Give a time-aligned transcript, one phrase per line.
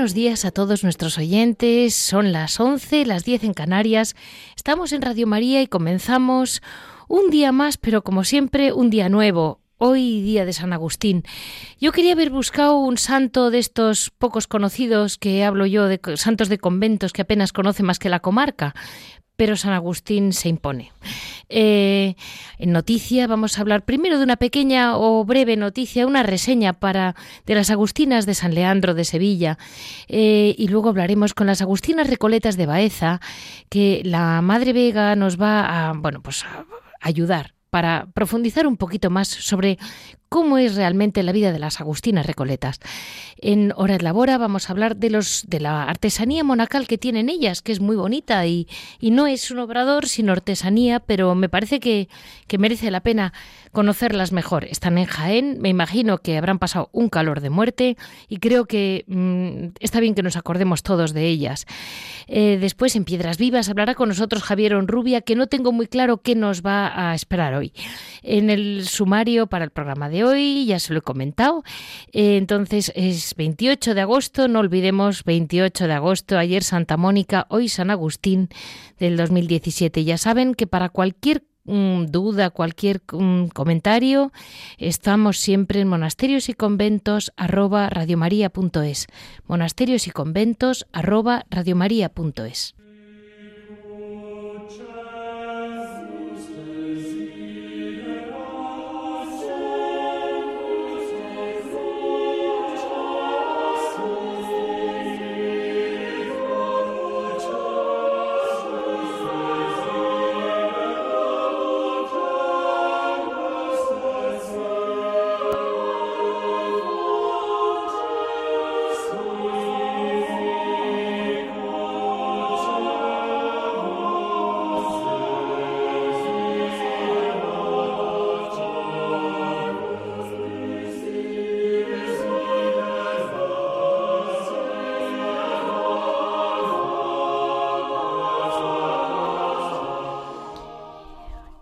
[0.00, 1.94] Buenos días a todos nuestros oyentes.
[1.94, 4.16] Son las 11, las 10 en Canarias.
[4.56, 6.62] Estamos en Radio María y comenzamos
[7.06, 9.60] un día más, pero como siempre, un día nuevo.
[9.76, 11.24] Hoy día de San Agustín.
[11.82, 16.48] Yo quería haber buscado un santo de estos pocos conocidos que hablo yo de santos
[16.48, 18.74] de conventos que apenas conoce más que la comarca,
[19.40, 20.92] pero San Agustín se impone.
[21.48, 22.14] Eh,
[22.58, 27.16] en noticia vamos a hablar primero de una pequeña o breve noticia, una reseña para
[27.46, 29.56] de las Agustinas de San Leandro de Sevilla
[30.08, 33.22] eh, y luego hablaremos con las Agustinas Recoletas de Baeza
[33.70, 36.66] que la Madre Vega nos va a bueno pues a
[37.00, 39.78] ayudar para profundizar un poquito más sobre
[40.30, 42.78] cómo es realmente la vida de las agustinas recoletas.
[43.36, 47.28] En Hora de Labora vamos a hablar de los de la artesanía monacal que tienen
[47.28, 48.68] ellas, que es muy bonita y,
[49.02, 52.08] no es un obrador sino artesanía, pero me parece que,
[52.58, 53.32] merece la pena
[53.72, 54.66] conocerlas mejor.
[54.66, 57.96] Están en Jaén, me imagino que habrán pasado un calor de muerte
[58.28, 61.66] y creo que mmm, está bien que nos acordemos todos de ellas.
[62.28, 66.18] Eh, después en Piedras Vivas hablará con nosotros Javier Onrubia, que no tengo muy claro
[66.18, 67.72] qué nos va a esperar hoy.
[68.22, 71.62] En el sumario para el programa de hoy, ya se lo he comentado.
[72.12, 77.68] Eh, entonces es 28 de agosto, no olvidemos 28 de agosto, ayer Santa Mónica, hoy
[77.68, 78.48] San Agustín
[78.98, 80.04] del 2017.
[80.04, 84.32] Ya saben que para cualquier mm, duda, cualquier um, comentario,
[84.78, 89.06] estamos siempre en monasterios y conventos arroba radiomaria.es.
[89.46, 92.79] Monasterios y conventos arroba radiomaria.es.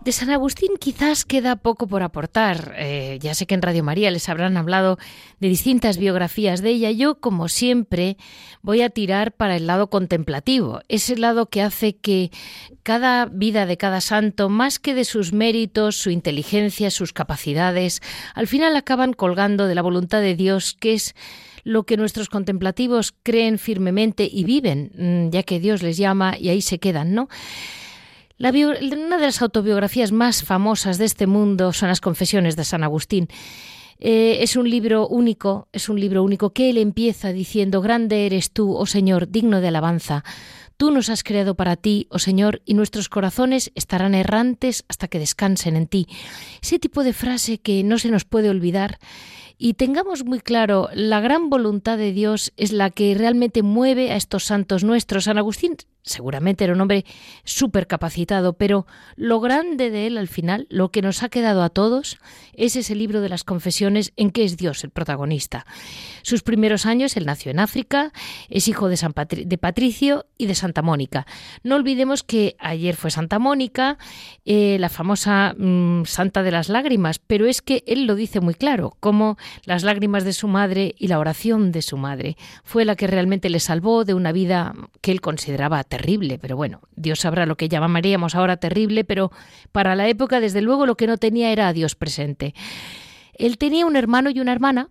[0.09, 2.73] De San Agustín quizás queda poco por aportar.
[2.77, 4.97] Eh, ya sé que en Radio María les habrán hablado
[5.39, 6.89] de distintas biografías de ella.
[6.89, 8.17] Yo, como siempre,
[8.63, 12.31] voy a tirar para el lado contemplativo, ese lado que hace que
[12.81, 18.01] cada vida de cada santo, más que de sus méritos, su inteligencia, sus capacidades,
[18.33, 21.13] al final acaban colgando de la voluntad de Dios, que es
[21.63, 26.49] lo que nuestros contemplativos creen firmemente y viven, mm, ya que Dios les llama y
[26.49, 27.29] ahí se quedan, ¿no?
[28.39, 33.27] Una de las autobiografías más famosas de este mundo son las Confesiones de San Agustín.
[33.99, 38.51] Eh, es un libro único, es un libro único que él empieza diciendo, Grande eres
[38.51, 40.23] tú, oh Señor, digno de alabanza.
[40.77, 45.19] Tú nos has creado para ti, oh Señor, y nuestros corazones estarán errantes hasta que
[45.19, 46.07] descansen en ti.
[46.61, 48.99] Ese tipo de frase que no se nos puede olvidar
[49.61, 54.15] y tengamos muy claro, la gran voluntad de Dios es la que realmente mueve a
[54.15, 55.25] estos santos nuestros.
[55.25, 55.75] San Agustín
[56.09, 57.05] seguramente era un hombre
[57.43, 58.85] súper capacitado, pero
[59.15, 62.17] lo grande de él al final, lo que nos ha quedado a todos,
[62.53, 65.65] es ese libro de las confesiones en que es Dios el protagonista.
[66.21, 68.11] Sus primeros años, él nació en África,
[68.49, 71.25] es hijo de, San de Patricio y de Santa Mónica.
[71.63, 73.97] No olvidemos que ayer fue Santa Mónica,
[74.45, 78.53] eh, la famosa mmm, Santa de las Lágrimas, pero es que él lo dice muy
[78.53, 82.95] claro, como las lágrimas de su madre y la oración de su madre fue la
[82.95, 85.98] que realmente le salvó de una vida que él consideraba terrible,
[86.41, 89.31] pero bueno, Dios sabrá lo que llamaríamos ahora terrible, pero
[89.71, 92.53] para la época desde luego lo que no tenía era a Dios presente.
[93.33, 94.89] Él tenía un hermano y una hermana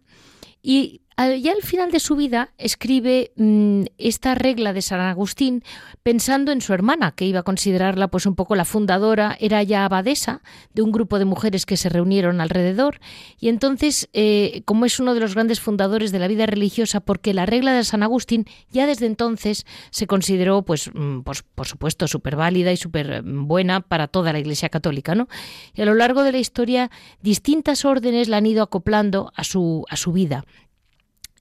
[0.62, 5.64] y Ya al final de su vida escribe mm, esta regla de San Agustín
[6.04, 9.84] pensando en su hermana, que iba a considerarla pues un poco la fundadora, era ya
[9.84, 10.42] abadesa
[10.74, 13.00] de un grupo de mujeres que se reunieron alrededor
[13.40, 17.34] y entonces eh, como es uno de los grandes fundadores de la vida religiosa porque
[17.34, 22.06] la regla de San Agustín ya desde entonces se consideró pues, mm, pues por supuesto
[22.06, 25.26] súper válida y súper buena para toda la Iglesia Católica, ¿no?
[25.74, 26.92] Y a lo largo de la historia
[27.22, 30.44] distintas órdenes la han ido acoplando a su, a su vida.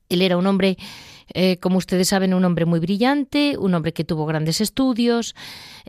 [0.10, 0.78] Él era un hombre,
[1.34, 5.36] eh, como ustedes saben, un hombre muy brillante, un hombre que tuvo grandes estudios.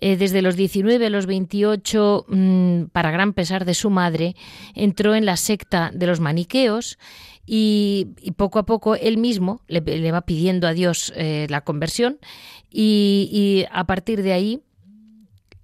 [0.01, 4.35] Eh, desde los 19 a los 28, mm, para gran pesar de su madre,
[4.75, 6.99] entró en la secta de los maniqueos
[7.47, 12.19] y, poco a poco él mismo le, va pidiendo a Dios eh, la conversión
[12.71, 14.61] y, a partir de ahí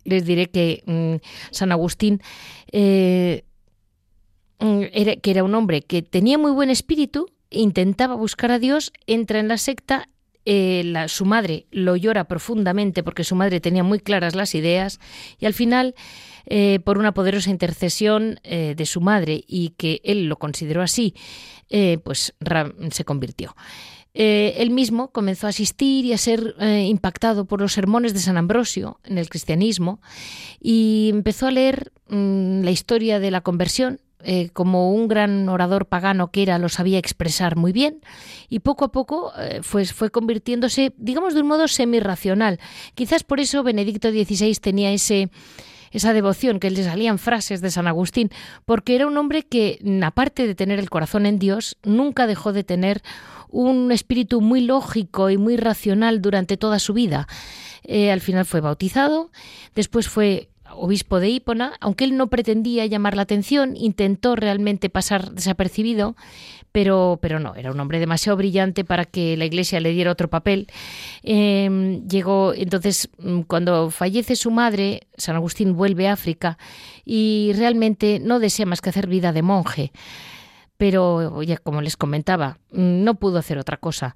[0.04, 1.16] les diré que mm,
[1.50, 2.22] San Agustín
[2.72, 3.38] mm,
[4.92, 9.38] era, que era un hombre que tenía muy buen espíritu, intentaba buscar a Dios, entra
[9.38, 10.08] en la secta,
[10.46, 15.00] eh, su madre lo llora profundamente porque su madre tenía muy claras las ideas
[15.38, 15.94] y al final,
[16.44, 21.14] eh, por una poderosa intercesión eh, de su madre y que él lo consideró así,
[22.04, 22.34] pues
[22.90, 23.56] se convirtió.
[24.12, 29.00] él mismo comenzó a asistir y a ser impactado por los sermones de San Ambrosio
[29.02, 30.00] en el cristianismo
[30.60, 35.86] y empezó a leer mm, la historia de la conversión eh, como un gran orador
[35.86, 38.00] pagano que era, lo sabía expresar muy bien
[38.48, 42.58] y poco a poco eh, fue convirtiéndose, digamos, de un modo semirracional.
[42.94, 45.30] Quizás por eso Benedicto XVI tenía ese
[45.94, 48.30] esa devoción, que le salían frases de San Agustín,
[48.64, 52.64] porque era un hombre que, aparte de tener el corazón en Dios, nunca dejó de
[52.64, 53.00] tener
[53.48, 57.28] un espíritu muy lógico y muy racional durante toda su vida.
[57.84, 59.30] Eh, al final fue bautizado,
[59.76, 65.32] después fue obispo de Hipona, aunque él no pretendía llamar la atención, intentó realmente pasar
[65.32, 66.16] desapercibido,
[66.72, 70.28] pero, pero no, era un hombre demasiado brillante para que la Iglesia le diera otro
[70.28, 70.66] papel.
[71.22, 76.58] Em, llegó, entonces, mm, cuando fallece su madre, San Agustín vuelve a África
[77.04, 79.92] y realmente no desea más que hacer vida de monje
[80.76, 84.14] pero ya como les comentaba, no pudo hacer otra cosa.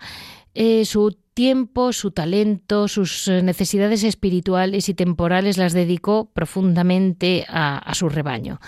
[0.55, 7.93] Eh, su tiempo, su talento, sus eh, necesidades espirituales y temporales las dedicó profundamente a,
[7.95, 8.61] su rebaño.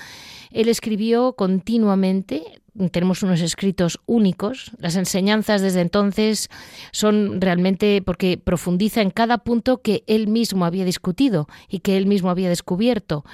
[0.53, 2.45] Él escribió continuamente,
[2.93, 6.49] tenemos unos escritos únicos, las enseñanzas desde entonces
[6.93, 12.07] son realmente porque profundiza en cada punto que él mismo había discutido y que él
[12.07, 13.25] mismo había descubierto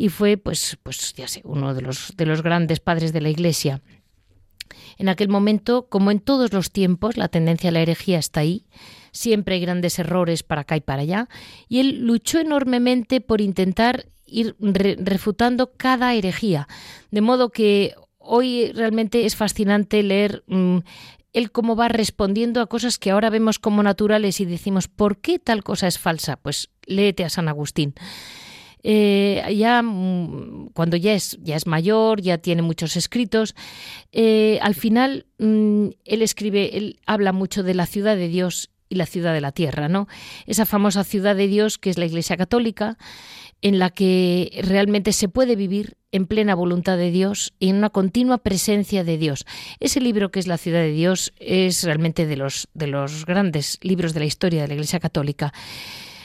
[0.00, 3.28] y fue pues pues ya sé, uno de los de los grandes padres de la
[3.28, 3.82] Iglesia.
[4.96, 8.64] En aquel momento, como en todos los tiempos, la tendencia a la herejía está ahí.
[9.12, 11.28] Siempre hay grandes errores para acá y para allá.
[11.68, 16.66] Y él luchó enormemente por intentar ir refutando cada herejía.
[17.10, 20.78] De modo que hoy realmente es fascinante leer mm,
[21.34, 25.38] él cómo va respondiendo a cosas que ahora vemos como naturales y decimos, ¿por qué
[25.38, 26.36] tal cosa es falsa?
[26.36, 27.94] Pues léete a San Agustín.
[28.82, 33.54] Eh, ya mm, cuando ya es, ya es mayor, ya tiene muchos escritos,
[34.12, 38.96] eh, al final mm, él escribe, él habla mucho de la ciudad de Dios y
[38.96, 40.08] la ciudad de la tierra, ¿no?
[40.46, 42.98] Esa famosa ciudad de Dios que es la Iglesia Católica,
[43.62, 47.90] en la que realmente se puede vivir en plena voluntad de Dios y en una
[47.90, 49.46] continua presencia de Dios.
[49.78, 53.78] Ese libro que es La ciudad de Dios es realmente de los, de los grandes
[53.82, 55.52] libros de la historia de la Iglesia Católica.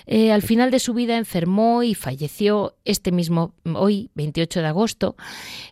[0.08, 5.16] Eh, al final de su vida enfermó y falleció este mismo hoy, 28 de agosto.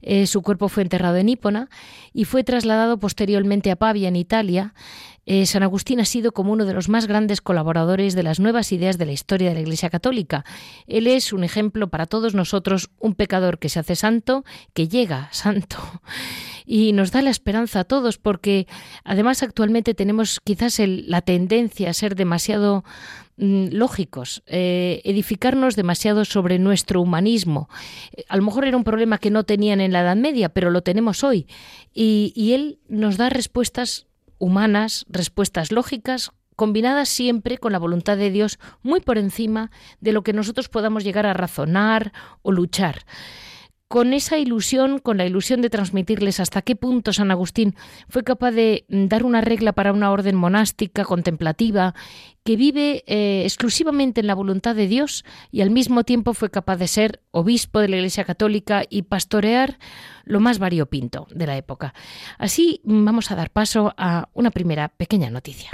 [0.02, 1.70] Eh, su cuerpo fue enterrado en Hipona
[2.14, 4.74] y fue trasladado posteriormente a Pavia, en Italia.
[5.26, 8.72] Eh, San Agustín ha sido como uno de los más grandes colaboradores de las nuevas
[8.72, 10.46] ideas de la historia de la Iglesia Católica.
[10.88, 15.30] Él es un ejemplo para todos nosotros, un pecador que se hace santo, que llega
[15.32, 15.78] santo
[16.66, 18.68] y nos da la esperanza a todos porque
[19.04, 22.84] además actualmente tenemos quizás la tendencia a ser demasiado
[23.36, 27.68] Mm, lógicos, eh, edificarnos demasiado sobre nuestro humanismo.
[28.30, 30.84] A lo mejor era un problema que no tenían en la Edad Media, pero lo
[30.84, 31.48] tenemos hoy.
[31.96, 34.06] Y, él nos da respuestas
[34.44, 39.72] humanas, respuestas lógicas, combinadas siempre con la voluntad de Dios, muy por encima
[40.02, 43.06] de lo que nosotros podamos llegar a razonar o luchar
[43.94, 47.76] con esa ilusión, con la ilusión de transmitirles hasta qué punto San Agustín
[48.10, 51.94] fue capaz de mm, dar una regla para una orden monástica, contemplativa,
[52.44, 56.78] que vive eh, exclusivamente en la voluntad de Dios y al mismo tiempo fue capaz
[56.78, 59.78] de ser obispo de la Iglesia Católica y pastorear
[60.24, 61.94] lo más variopinto de la época.
[62.40, 65.70] Así mm, vamos a dar paso a una primera pequeña noticia.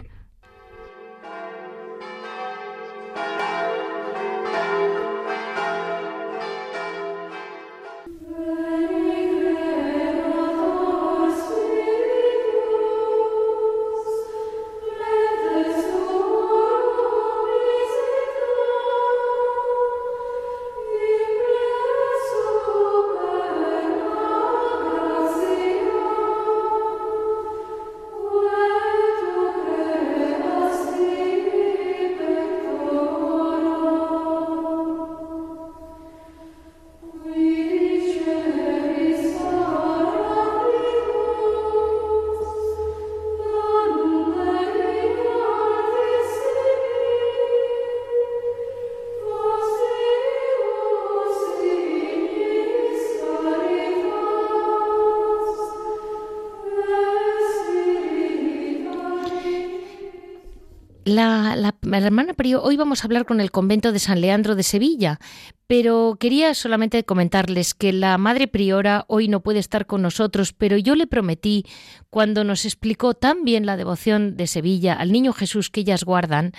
[61.09, 65.19] La, hermana Priora, hoy vamos a hablar con el convento de San Leandro de Sevilla,
[65.67, 70.77] pero quería solamente comentarles que la Madre Priora hoy no puede estar con nosotros, pero
[70.77, 71.65] yo le prometí,
[72.09, 76.53] cuando nos explicó tan bien la devoción de Sevilla al Niño Jesús que ellas guardan,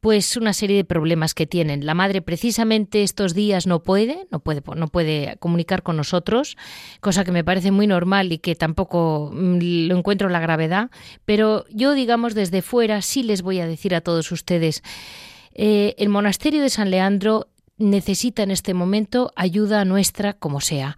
[0.00, 1.84] pues una serie de problemas que tienen.
[1.84, 6.56] La madre precisamente estos días no puede, no puede, no puede comunicar con nosotros,
[7.00, 10.90] cosa que me parece muy normal y que tampoco mm, lo encuentro la gravedad,
[11.26, 14.82] pero yo digamos desde fuera sí les voy a decir a todos ustedes,
[15.52, 17.48] eh, el monasterio de San Leandro
[17.80, 20.96] necesita en este momento ayuda nuestra como sea.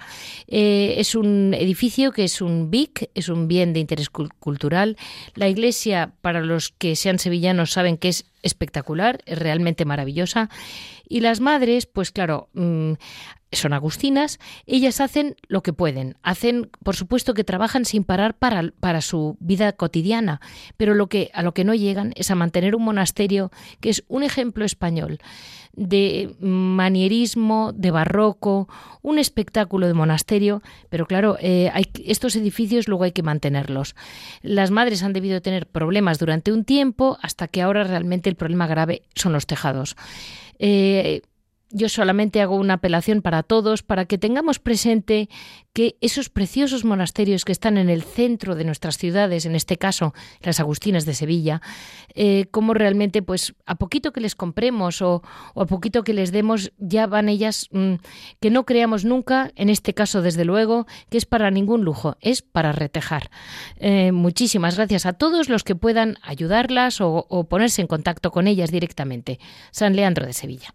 [0.49, 4.97] Eh, es un edificio que es un BIC, es un bien de interés cultural.
[5.35, 10.51] La iglesia, para los que sean sevillanos, saben que es espectacular, es realmente maravillosa.
[11.09, 12.93] Y las madres, pues claro, mm,
[13.53, 18.73] son agustinas, ellas hacen lo que pueden, hacen, por supuesto que trabajan sin parar para,
[18.81, 20.41] para, su vida cotidiana,
[20.77, 24.05] pero lo que, a lo que no llegan es a mantener un monasterio que es
[24.09, 25.19] un ejemplo español
[25.75, 28.69] de manierismo, de barroco,
[29.01, 31.73] un espectáculo de monasterio, pero claro, eh,
[32.05, 33.95] estos edificios luego hay que mantenerlos.
[34.43, 38.67] Las madres han debido tener problemas durante un tiempo hasta que ahora realmente el problema
[38.67, 39.97] grave son los tejados.
[40.59, 41.23] Eh,
[41.73, 45.29] yo solamente hago una apelación para todos, para que tengamos presente
[45.73, 50.13] que esos preciosos monasterios que están en el centro de nuestras ciudades, en este caso
[50.41, 51.63] las Agustinas de Sevilla,
[52.15, 55.23] eh, como realmente, pues a poquito que les compremos o,
[55.57, 57.95] a poquito que les demos, ya van ellas, mm,
[58.41, 62.43] que no creamos nunca, en este caso desde luego, que es para ningún lujo, es
[62.43, 63.31] para retejar.
[63.77, 68.71] Eh, muchísimas gracias a todos los que puedan ayudarlas o ponerse en contacto con ellas
[68.71, 69.39] directamente.
[69.71, 70.75] San Leandro de Sevilla.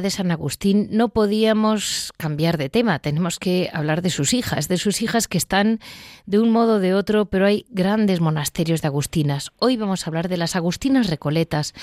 [0.00, 2.98] de San Agustín, no podíamos cambiar de tema.
[2.98, 5.80] Tenemos que hablar de sus hijas, de sus hijas que están
[6.26, 9.52] de un modo o de otro, pero hay grandes monasterios de Agustinas.
[9.58, 11.74] Hoy vamos a hablar de las Agustinas Recoletas.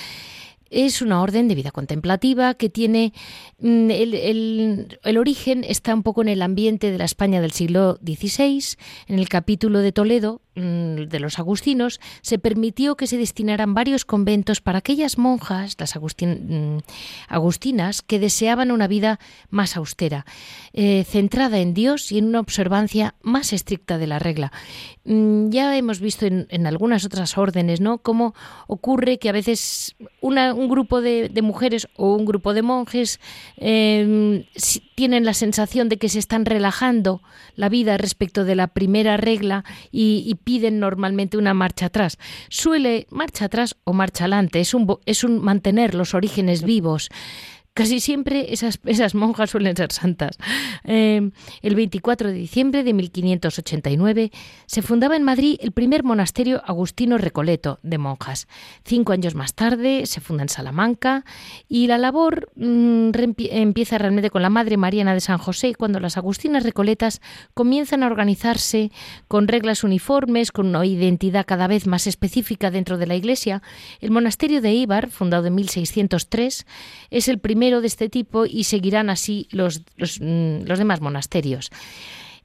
[0.72, 3.12] Es una orden de vida contemplativa que tiene
[3.60, 8.78] mm, el, origen está un poco en el ambiente de la España del siglo XVI.
[9.08, 14.60] En el capítulo de Toledo de los agustinos se permitió que se destinaran varios conventos
[14.60, 16.78] para aquellas monjas, las mm,
[17.30, 20.26] agustinas, que deseaban una vida más austera,
[20.74, 24.52] eh, centrada en Dios y en una observancia más estricta de la regla.
[25.04, 28.00] Ya hemos visto en, algunas otras órdenes, ¿no?
[28.00, 28.36] Cómo
[28.68, 33.20] ocurre que a veces un grupo de, mujeres o un grupo de monjes
[33.58, 34.44] em,
[35.02, 37.24] tienen la sensación de que se están relajando
[37.56, 42.20] la vida respecto de la primera regla y, piden normalmente una marcha atrás.
[42.50, 47.10] Suele marcha atrás o marcha adelante, es un, es un mantener los orígenes vivos.
[47.74, 50.38] Casi siempre esas, esas monjas suelen ser santas.
[50.84, 54.32] Em, el 24 de diciembre de 1589
[54.66, 58.50] se fundaba en Madrid el primer monasterio agustino recoleto de monjas.
[58.84, 61.24] Cinco años más tarde se funda en Salamanca
[61.70, 66.18] y la labor mm, empieza realmente con la Madre Mariana de San José cuando las
[66.18, 67.22] agustinas recoletas
[67.54, 68.92] comienzan a organizarse
[69.30, 73.62] con reglas uniformes, con una identidad cada vez más específica dentro de la Iglesia.
[74.02, 76.66] El monasterio de Ibar, fundado en 1603,
[77.12, 79.82] es el primer de este tipo y seguirán así los,
[80.20, 81.70] mm, los, demás monasterios.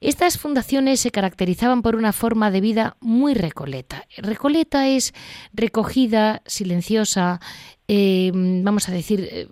[0.01, 4.05] Estas fundaciones se caracterizaban por una forma de vida muy recoleta.
[4.19, 5.15] Recoleta es
[5.55, 7.41] recogida, silenciosa,
[7.89, 9.49] eh, vamos a decir, eh,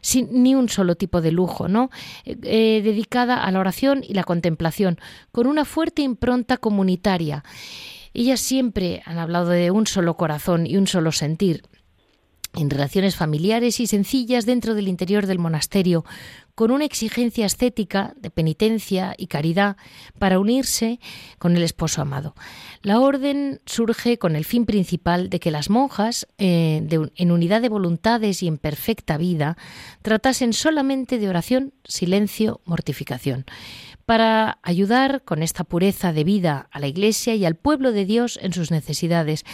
[0.00, 1.90] sin ni un solo tipo de lujo, ¿no?
[2.24, 4.98] Eh, dedicada a la oración y la contemplación,
[5.32, 7.42] con una fuerte impronta comunitaria.
[8.14, 11.62] Ellas siempre han hablado de un solo corazón y un solo sentir
[12.54, 16.04] en relaciones familiares y sencillas dentro del interior del monasterio,
[16.54, 19.76] con una exigencia estética de penitencia y caridad
[20.18, 21.00] para unirse
[21.38, 22.34] con el esposo amado.
[22.82, 27.68] La orden surge con el fin principal de que las monjas, eh, en unidad de
[27.68, 29.56] voluntades y en perfecta vida,
[30.02, 33.46] tratasen solamente de oración, silencio, mortificación
[34.10, 38.40] para ayudar con esta pureza de vida a la Iglesia y al pueblo de Dios
[38.42, 39.44] en sus necesidades.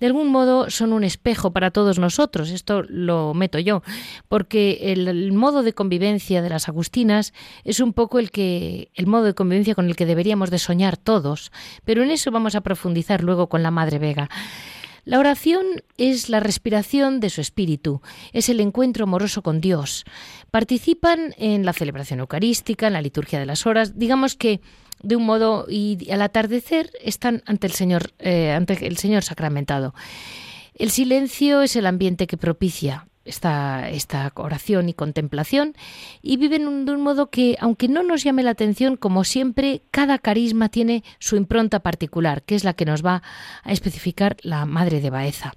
[0.00, 3.82] De algún modo son un espejo para todos nosotros, esto lo meto yo,
[4.26, 9.24] porque el, modo de convivencia de las agustinas es un poco el que el modo
[9.24, 11.52] de convivencia con el que deberíamos de soñar todos,
[11.84, 14.30] pero en eso vamos a profundizar luego con la Madre Vega.
[15.06, 15.64] La oración
[15.98, 20.04] es la respiración de su espíritu, es el encuentro amoroso con Dios.
[20.50, 24.60] Participan en la celebración eucarística, en la liturgia de las horas, digamos que
[25.02, 29.94] de un modo y al atardecer están ante el Señor, eh, ante el Señor sacramentado.
[30.74, 35.74] El silencio es el ambiente que propicia esta, esta oración y contemplación
[36.22, 40.18] y viven de un modo que, aunque no nos llame la atención, como siempre, cada
[40.18, 43.22] carisma tiene su impronta particular, que es la que nos va
[43.62, 45.54] a especificar la Madre de Baeza.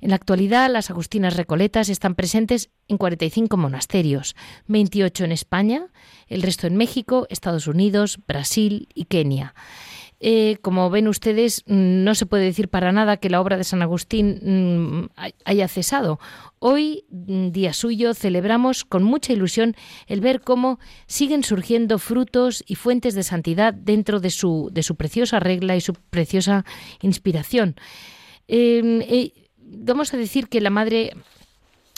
[0.00, 4.34] En la actualidad, las agustinas recoletas están presentes en 45 monasterios,
[4.66, 5.86] 28 en España,
[6.28, 9.54] el resto en México, Estados Unidos, Brasil y Kenia.
[10.22, 13.80] Eh, como ven ustedes, no se puede decir para nada que la obra de San
[13.80, 16.20] Agustín mm, haya cesado.
[16.58, 19.74] Hoy, mm, día suyo, celebramos con mucha ilusión
[20.06, 24.96] el ver cómo siguen surgiendo frutos y fuentes de santidad dentro de su, de su
[24.96, 26.66] preciosa regla y su preciosa
[27.00, 27.76] inspiración.
[28.46, 29.32] Em, eh,
[29.70, 31.14] vamos a decir que la madre,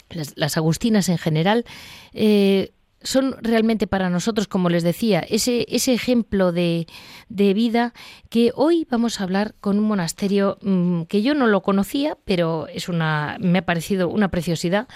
[0.09, 1.65] las, agustinas en general,
[2.13, 2.71] eh,
[3.01, 6.87] son realmente para nosotros, como les decía, ese, ese ejemplo de,
[7.27, 7.93] de, vida
[8.29, 12.67] que hoy vamos a hablar con un monasterio mm, que yo no lo conocía, pero
[12.67, 14.87] es una, me ha parecido una preciosidad,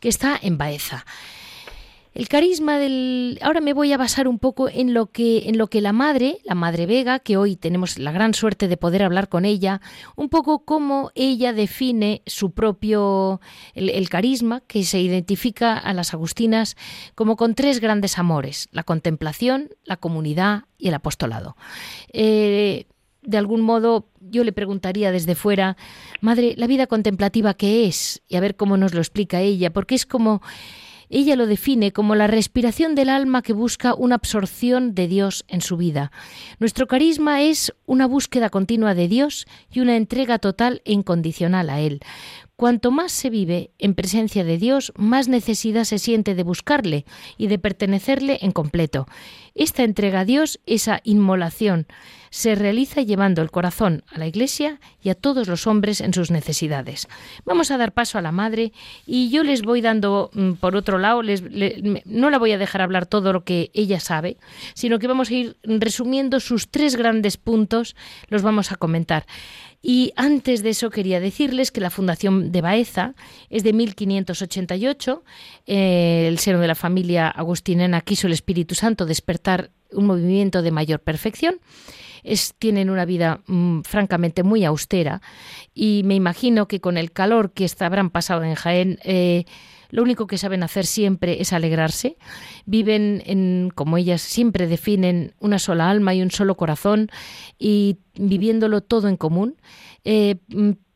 [0.00, 1.06] que está en Baeza.
[2.16, 5.66] El carisma del ahora me voy a basar un poco en lo que en lo
[5.66, 9.28] que la madre, la madre Vega, que hoy tenemos la gran suerte de poder hablar
[9.28, 9.82] con ella,
[10.16, 13.42] un poco cómo ella define su propio
[13.74, 16.78] el, carisma que se identifica a las agustinas
[17.14, 21.54] como con tres grandes amores: la contemplación, la comunidad y el apostolado.
[22.14, 22.86] Eh,
[23.20, 25.76] de algún modo yo le preguntaría desde fuera,
[26.22, 29.96] madre, la vida contemplativa qué es y a ver cómo nos lo explica ella, porque
[29.96, 30.40] es como
[31.10, 35.60] ella lo define como la respiración del alma que busca una absorción de Dios en
[35.60, 36.12] su vida.
[36.58, 41.80] Nuestro carisma es una búsqueda continua de Dios y una entrega total e incondicional a
[41.80, 42.00] Él.
[42.56, 47.04] Cuanto más se vive en presencia de Dios, más necesidad se siente de buscarle
[47.36, 49.06] y de pertenecerle en completo.
[49.56, 51.86] Esta entrega a Dios, esa inmolación,
[52.28, 56.30] se realiza llevando el corazón a la Iglesia y a todos los hombres en sus
[56.30, 57.08] necesidades.
[57.46, 58.72] Vamos a dar paso a la Madre
[59.06, 61.22] y yo les voy dando, mm, por otro lado,
[62.04, 64.36] no la voy a dejar hablar todo lo que ella sabe,
[64.74, 67.96] sino que vamos a ir resumiendo sus tres grandes puntos,
[68.28, 69.24] los vamos a comentar.
[69.88, 73.14] Y antes de eso quería decirles que la Fundación de Baeza
[73.50, 75.22] es de 1588.
[75.66, 79.45] Eh, el seno de la familia agustinena quiso el Espíritu Santo despertar
[79.92, 81.60] un movimiento de mayor perfección.
[82.58, 85.22] Tienen una vida mm, francamente muy austera
[85.74, 89.44] y me imagino que con el calor que habrán pasado en Jaén, eh,
[89.90, 92.16] lo único que saben hacer siempre es alegrarse.
[92.64, 97.10] Viven en, como ellas siempre definen, una sola alma y un solo corazón
[97.58, 99.56] y viviéndolo todo en común.
[100.04, 100.36] Eh,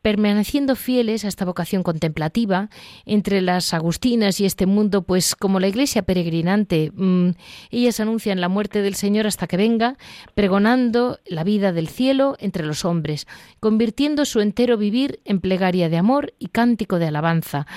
[0.01, 2.69] permaneciendo fieles a esta vocación contemplativa
[3.05, 7.31] entre las agustinas y este mundo, pues como la iglesia peregrinante, mm,
[7.69, 9.97] ellas anuncian la muerte del Señor hasta que venga,
[10.33, 13.27] pregonando la vida del cielo entre los hombres,
[13.59, 17.67] convirtiendo su entero vivir en plegaria de amor y cántico de alabanza.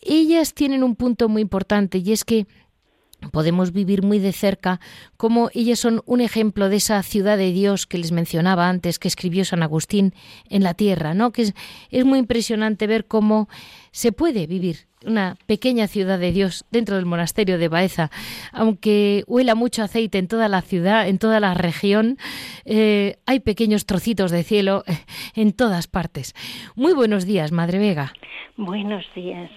[0.00, 2.46] Ellas tienen un punto muy importante y es que
[3.30, 4.80] podemos vivir muy de cerca
[5.16, 9.08] cómo ellas son un ejemplo de esa ciudad de Dios que les mencionaba antes, que
[9.08, 10.14] escribió San Agustín
[10.48, 11.32] en la tierra, ¿no?
[11.32, 11.54] Que es,
[11.90, 13.48] es muy impresionante ver cómo
[13.96, 18.10] se puede vivir una pequeña ciudad de Dios dentro del monasterio de Baeza,
[18.52, 22.18] aunque huela mucho aceite en toda la ciudad, en toda la región,
[22.66, 24.98] eh, hay pequeños trocitos de cielo eh,
[25.34, 26.34] en todas partes.
[26.74, 28.12] Muy buenos días, Madre Vega.
[28.58, 29.50] Buenos días.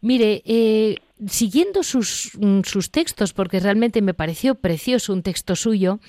[0.00, 6.00] Mire, eh, siguiendo sus, mm, sus, textos, porque realmente me pareció precioso un texto suyo,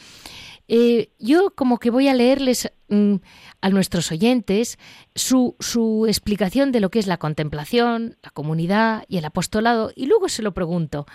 [0.69, 4.79] eh, yo como que voy a leerles a nuestros oyentes
[5.15, 10.05] su, su, explicación de lo que es la contemplación, la comunidad y el apostolado, y
[10.05, 11.05] luego se lo pregunto.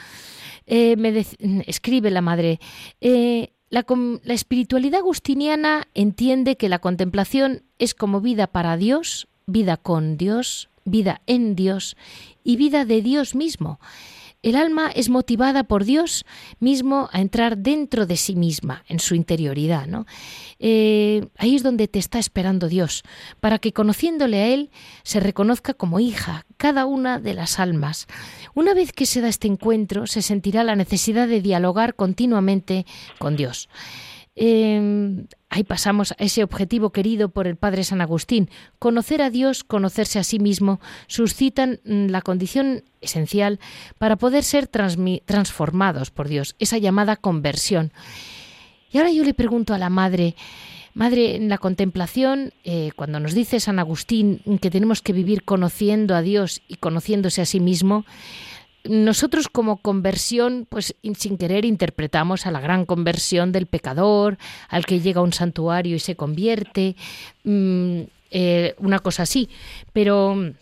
[0.66, 1.24] Eh, me
[1.66, 2.60] escribe la madre,
[3.00, 3.86] la,
[4.22, 10.68] la espiritualidad agustiniana entiende que la contemplación es como vida para Dios, vida con Dios,
[10.84, 11.96] vida en Dios
[12.44, 13.80] y vida de Dios mismo.
[14.42, 16.24] El alma es motivada por Dios
[16.58, 19.86] mismo a entrar dentro de sí misma, en su interioridad.
[20.58, 23.04] Eh, ahí es donde te está esperando Dios,
[23.38, 24.70] para que conociéndole a Él
[25.04, 28.08] se reconozca como hija cada una de las almas.
[28.52, 32.84] Una vez que se da este encuentro, se sentirá la necesidad de dialogar continuamente
[33.18, 33.68] con Dios.
[34.34, 38.48] Eh, ahí pasamos a ese objetivo querido por el Padre San Agustín.
[38.78, 43.60] Conocer a Dios, conocerse a sí mismo, suscitan mm, la condición esencial
[43.98, 47.92] para poder ser transformados por Dios, esa llamada conversión.
[48.90, 50.34] Y ahora yo le pregunto a la Madre,
[50.94, 56.14] Madre, en la contemplación, eh, cuando nos dice San Agustín que tenemos que vivir conociendo
[56.14, 58.04] a Dios y conociéndose a sí mismo,
[58.84, 65.00] nosotros como conversión, pues sin querer interpretamos a la gran conversión del pecador, al que
[65.00, 66.96] llega a un santuario y se convierte,
[67.44, 69.48] mm, eh, una cosa así.
[69.92, 70.54] Pero,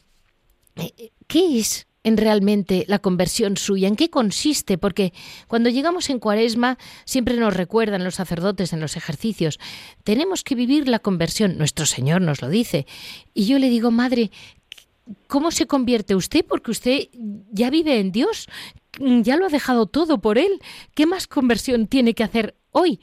[0.76, 3.88] eh, ¿qué es en realmente la conversión suya?
[3.88, 4.76] ¿En qué consiste?
[4.76, 5.12] Porque
[5.46, 9.58] cuando llegamos en cuaresma siempre nos recuerdan los sacerdotes en los ejercicios,
[10.04, 12.86] tenemos que vivir la conversión, nuestro Señor nos lo dice.
[13.34, 14.30] Y yo le digo, Madre,
[15.26, 16.44] ¿cómo se convierte usted?
[16.44, 17.08] Porque usted
[17.50, 18.48] ya vive en Dios,
[18.98, 20.60] ya lo ha dejado todo por Él.
[20.94, 23.00] ¿Qué más conversión tiene que hacer hoy?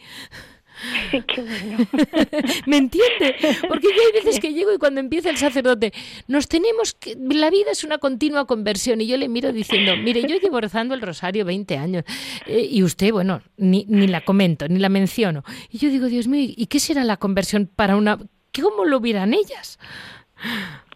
[1.11, 1.87] Qué bueno.
[2.65, 3.35] ¿Me entiende?
[3.67, 5.93] Porque yo hay veces que llego y cuando empieza el sacerdote,
[6.27, 7.15] nos tenemos que.
[7.15, 9.01] La vida es una continua conversión.
[9.01, 12.03] Y yo le miro diciendo, mire, yo llevo rezando el rosario 20 años.
[12.45, 15.43] Eh, y usted, bueno, ni, ni la comento, ni la menciono.
[15.71, 18.19] Y yo digo, Dios mío, ¿y qué será la conversión para una.
[18.59, 19.77] ¿Cómo lo vieran ellas?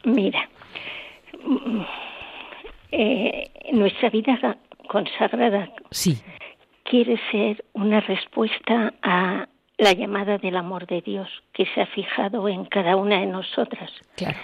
[0.03, 0.49] Mira,
[2.91, 6.17] eh, nuestra vida consagrada sí.
[6.83, 12.47] quiere ser una respuesta a la llamada del amor de Dios que se ha fijado
[12.47, 13.89] en cada una de nosotras.
[14.15, 14.37] Claro.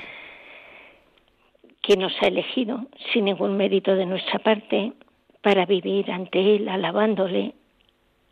[1.82, 4.94] Que nos ha elegido sin ningún mérito de nuestra parte
[5.42, 7.54] para vivir ante Él, alabándole,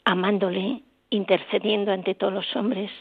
[0.03, 2.91] amándole, intercediendo ante todos los hombres.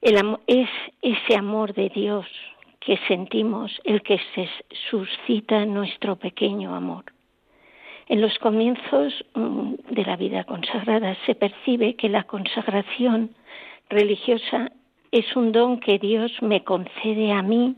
[0.00, 0.68] El es
[1.02, 2.26] ese amor de Dios
[2.80, 4.48] que sentimos el que se
[4.90, 7.04] suscita nuestro pequeño amor.
[8.08, 13.30] En los comienzos mm, de la vida consagrada se percibe que la consagración
[13.88, 14.72] religiosa
[15.12, 17.76] es un don que Dios me concede a mí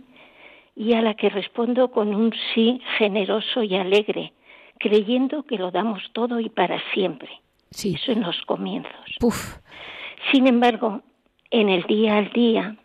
[0.75, 4.33] y a la que respondo con un sí generoso y alegre,
[4.79, 7.29] creyendo que lo damos todo y para siempre.
[7.71, 7.95] Sí.
[7.95, 9.17] Eso en los comienzos.
[10.31, 11.03] Sin embargo,
[11.51, 12.77] en el día al día,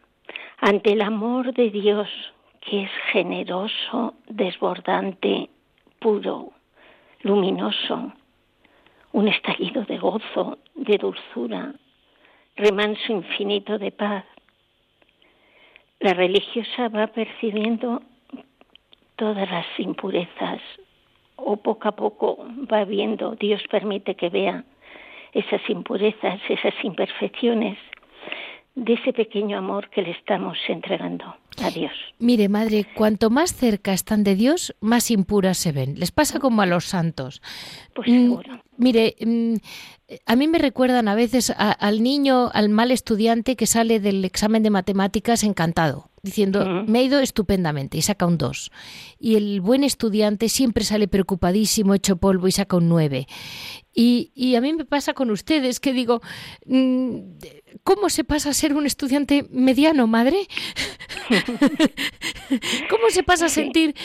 [0.58, 2.10] ante el amor de Dios
[2.62, 5.50] que es generoso, desbordante,
[6.00, 6.52] puro,
[7.22, 8.12] luminoso,
[9.14, 11.74] un estallido de gozo, de dulzura,
[12.56, 14.26] remanso infinito de paz.
[16.00, 18.02] La religiosa va percibiendo
[19.16, 20.62] todas las impurezas
[21.38, 24.64] o poco a poco va viendo, Dios permite que vea
[25.34, 27.78] esas impurezas, esas imperfecciones
[28.78, 31.26] de ese pequeño amor que le estamos entregando
[31.64, 31.92] a Dios.
[32.20, 36.00] Mire, madre, cuanto más cerca están de Dios, más impuras se ven.
[36.00, 37.42] Les pasa como a los santos.
[37.96, 38.54] Pues seguro.
[38.54, 39.56] Mm, mire, mm,
[40.28, 44.62] a mí me recuerdan a veces al niño, al mal estudiante que sale del examen
[44.62, 48.72] de matemáticas encantado diciendo, me ha ido estupendamente y saca un 2.
[49.20, 53.28] Y el buen estudiante siempre sale preocupadísimo, hecho polvo y saca un 9.
[53.94, 56.22] Y, y, a mí me pasa con ustedes que digo,
[56.68, 57.18] mm,
[57.84, 60.48] ¿cómo se pasa a ser un estudiante mediano, madre?
[62.92, 63.96] ¿Cómo se pasa a sentir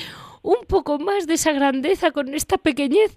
[0.43, 3.17] un poco más de esa grandeza con esta pequeñez.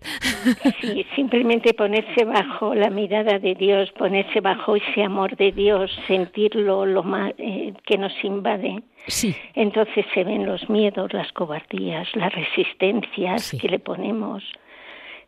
[0.82, 6.86] Sí, simplemente ponerse bajo la mirada de Dios, ponerse bajo ese amor de Dios, sentirlo
[6.86, 8.84] lo más eh, que nos invade.
[9.08, 9.36] Sí.
[9.56, 13.58] Entonces se ven los miedos, las cobardías, las resistencias Sí.
[13.58, 14.44] que le ponemos,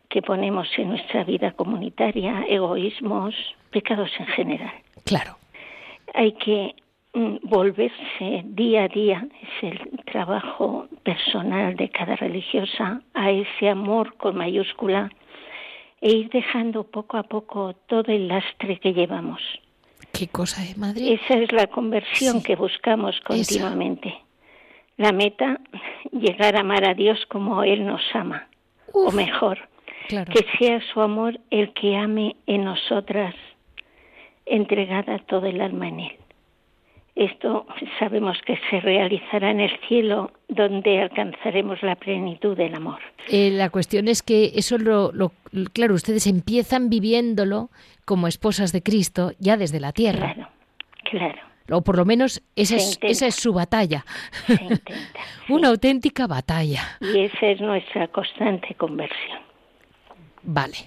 [0.09, 3.33] que ponemos en nuestra vida comunitaria, egoísmos,
[3.71, 4.73] pecados en general.
[5.03, 5.37] Claro.
[6.13, 6.75] Hay que
[7.43, 14.37] volverse día a día, es el trabajo personal de cada religiosa, a ese amor con
[14.37, 15.09] mayúscula
[16.01, 19.41] e ir dejando poco a poco todo el lastre que llevamos.
[20.13, 21.13] ¿Qué cosa es, madre?
[21.13, 22.43] Esa es la conversión Sí.
[22.43, 24.13] que buscamos continuamente.
[24.97, 25.59] La meta,
[26.11, 28.47] llegar a amar a Dios como Él nos ama,
[28.93, 29.59] o mejor,
[30.07, 30.31] claro.
[30.33, 33.35] que sea su amor el que ame en nosotras,
[34.45, 36.11] entregada todo el alma en Él.
[37.19, 37.65] Esto
[37.97, 42.99] sabemos que se realizará en el cielo, donde alcanzaremos la plenitud del amor.
[43.27, 45.31] Eh, la cuestión es que eso lo, lo-
[45.73, 47.71] claro, ustedes empiezan viviéndolo
[48.05, 50.33] como esposas de Cristo ya desde la tierra.
[50.35, 50.49] Claro,
[51.09, 51.39] claro,
[51.71, 53.07] O por lo menos esa es, intenta.
[53.11, 54.05] esa es su batalla.
[54.45, 54.93] se intenta.
[55.47, 55.53] sí.
[55.53, 56.83] Una auténtica batalla.
[57.01, 59.39] Y esa es nuestra constante conversión.
[60.43, 60.77] Vale.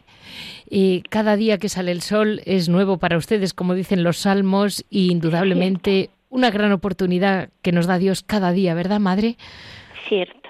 [0.71, 4.85] Y cada día que sale el sol es nuevo para ustedes, como dicen los salmos,
[4.89, 9.37] y indudablemente una gran oportunidad que nos da Dios cada día, ¿verdad, madre?
[10.09, 10.41] Cierto.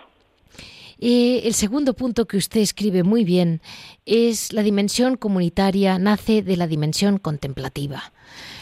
[1.02, 3.62] Eh, el segundo punto que usted escribe muy bien
[4.04, 8.12] es la dimensión comunitaria nace de la dimensión contemplativa.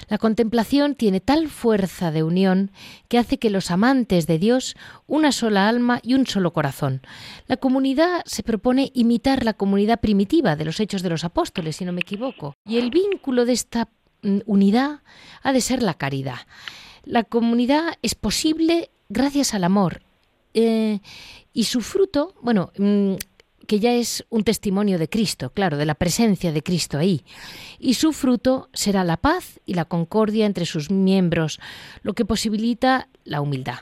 [0.09, 2.71] La contemplación tiene tal fuerza de unión
[3.09, 4.77] que hace que los amantes de Dios
[5.09, 7.03] una sola alma y un solo corazón.
[7.49, 11.85] La comunidad se propone imitar la comunidad primitiva de los hechos de los apóstoles, si
[11.85, 12.55] no me equivoco.
[12.65, 13.89] Y el vínculo de esta
[14.23, 15.01] mm, unidad
[15.43, 16.39] ha de ser la caridad.
[17.05, 20.03] La comunidad es posible gracias al amor.
[20.55, 21.01] Eh,
[21.53, 23.15] y su fruto, bueno, mm,
[23.67, 27.23] que ya es un testimonio de Cristo, claro, de la presencia de Cristo ahí.
[27.79, 31.61] Y su fruto será la paz y la concordia entre sus miembros,
[32.03, 33.81] lo que posibilita la humildad.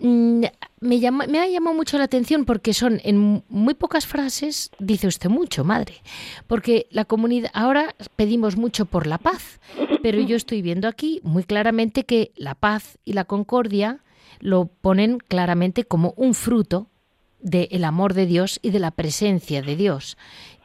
[0.00, 0.44] Mm,
[0.80, 5.08] me, llama, me, ha llamado mucho la atención porque son en muy pocas frases, dice
[5.08, 5.94] usted mucho, madre,
[6.46, 9.60] porque la comunidad, ahora pedimos mucho por la paz,
[10.02, 14.04] pero yo estoy viendo aquí muy claramente que la paz y la concordia
[14.38, 16.86] lo ponen claramente como un fruto
[17.40, 20.16] del amor de Dios y de la presencia de Dios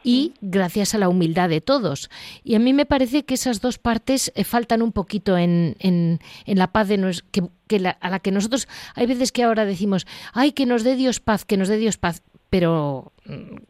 [0.03, 2.09] y gracias a la humildad de todos.
[2.43, 6.19] Y a mí me parece que esas dos partes eh, faltan un poquito en, en,
[6.45, 10.65] la paz de que, a la que nosotros hay veces que ahora decimos, ay, que
[10.65, 13.13] nos dé Dios paz, que nos dé Dios paz, pero,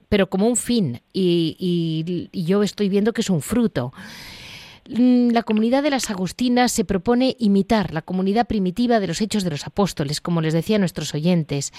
[0.09, 3.93] pero como un fin y, y yo estoy viendo que es un fruto.
[4.89, 9.43] Mm, la comunidad de las Agustinas se propone imitar la comunidad primitiva de los Hechos
[9.43, 11.71] de los Apóstoles, como les decía a nuestros oyentes.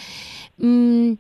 [0.57, 1.15] Mm,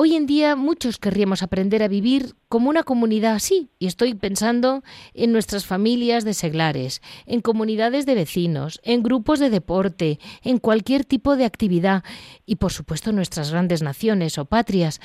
[0.00, 4.84] hoy en día muchos querríamos aprender a vivir como una comunidad así, y estoy pensando
[5.12, 11.04] en nuestras familias de seglares, en comunidades de vecinos, en grupos de deporte, en cualquier
[11.04, 12.04] tipo de actividad,
[12.46, 15.00] y por supuesto nuestras grandes naciones o patrias.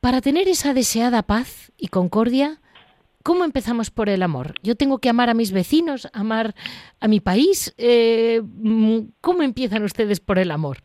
[0.00, 2.60] Para tener esa deseada paz y concordia,
[3.22, 4.52] ¿Cómo empezamos por el amor?
[4.62, 6.54] Yo tengo que amar a mis vecinos, amar
[7.00, 7.72] a mi país.
[7.78, 8.42] Eh,
[9.22, 10.82] ¿Cómo empiezan ustedes por el amor?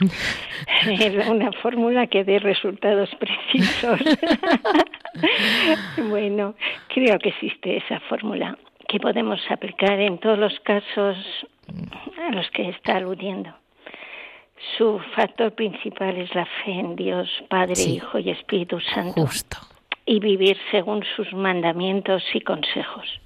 [1.30, 4.00] Una fórmula que dé resultados precisos.
[6.08, 6.54] bueno,
[6.88, 11.16] creo que existe esa fórmula que podemos aplicar en todos los casos
[12.18, 13.54] a los que está aludiendo.
[14.76, 19.22] Su factor principal es la fe en Dios, Padre, Hijo y Espíritu Santo.
[19.26, 19.58] Justo
[20.06, 23.20] y vivir según sus mandamientos y consejos.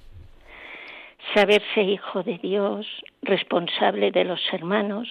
[1.33, 2.87] Saberse hijo de Dios,
[3.21, 5.07] responsable de los hermanos,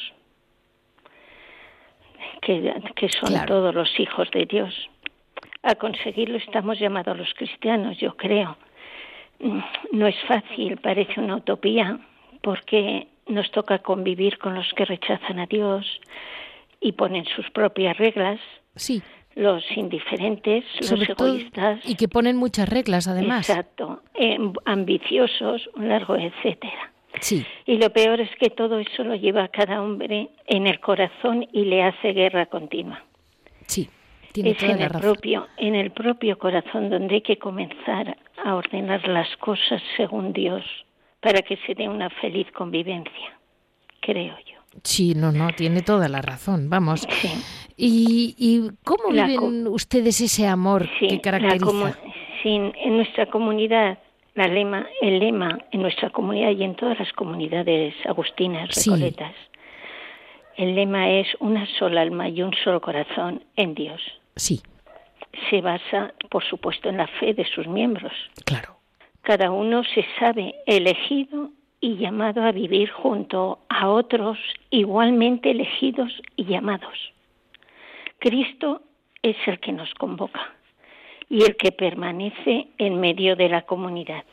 [2.94, 4.74] que, son todos los hijos de Dios.
[5.62, 8.56] A conseguirlo estamos llamados los cristianos, yo creo.
[9.92, 11.98] No es fácil, parece una utopía,
[12.42, 16.00] porque nos toca convivir con los que rechazan a Dios
[16.80, 18.40] y ponen sus propias reglas.
[18.74, 19.02] Sí
[19.34, 21.78] los indiferentes, los egoístas.
[21.88, 23.48] y que ponen muchas reglas, además.
[23.48, 26.90] Exacto, em, ambiciosos, un largo etcétera.
[27.20, 27.44] Sí.
[27.66, 31.46] Y lo peor es que todo eso lo lleva a cada hombre en el corazón
[31.52, 33.02] y le hace guerra continua.
[33.66, 33.88] Sí,
[34.32, 39.06] tiene es en el propio en el propio corazón donde hay que comenzar a ordenar
[39.08, 40.64] las cosas según Dios
[41.20, 43.38] para que se dé una feliz convivencia,
[44.00, 44.58] creo yo.
[44.84, 47.06] Sí, no, no, tiene toda la razón, vamos.
[47.76, 51.98] ¿Y, cómo viven ustedes ese amor que caracteriza?
[52.44, 53.98] en nuestra comunidad,
[54.38, 59.34] la lema, el lema en nuestra comunidad y en todas las comunidades agustinas, recoletas,
[60.56, 64.00] el lema es una sola alma y un solo corazón en Dios.
[64.36, 64.62] Sí.
[65.50, 68.12] Se basa, por supuesto, en la fe de sus miembros.
[68.44, 68.76] Claro.
[69.22, 74.38] Cada uno se sabe elegido y llamado a vivir junto a otros
[74.70, 77.12] igualmente elegidos y llamados.
[78.20, 78.82] Cristo
[79.22, 80.57] es el que nos convoca
[81.28, 84.24] y el que permanece en medio de la comunidad.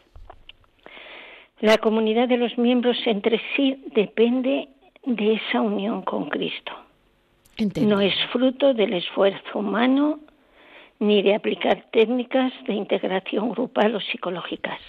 [1.59, 4.69] La comunidad de los miembros entre sí depende
[5.05, 6.73] de esa unión con Cristo.
[7.81, 10.19] No es fruto del esfuerzo humano
[10.99, 14.79] ni de aplicar técnicas de integración grupal o psicológicas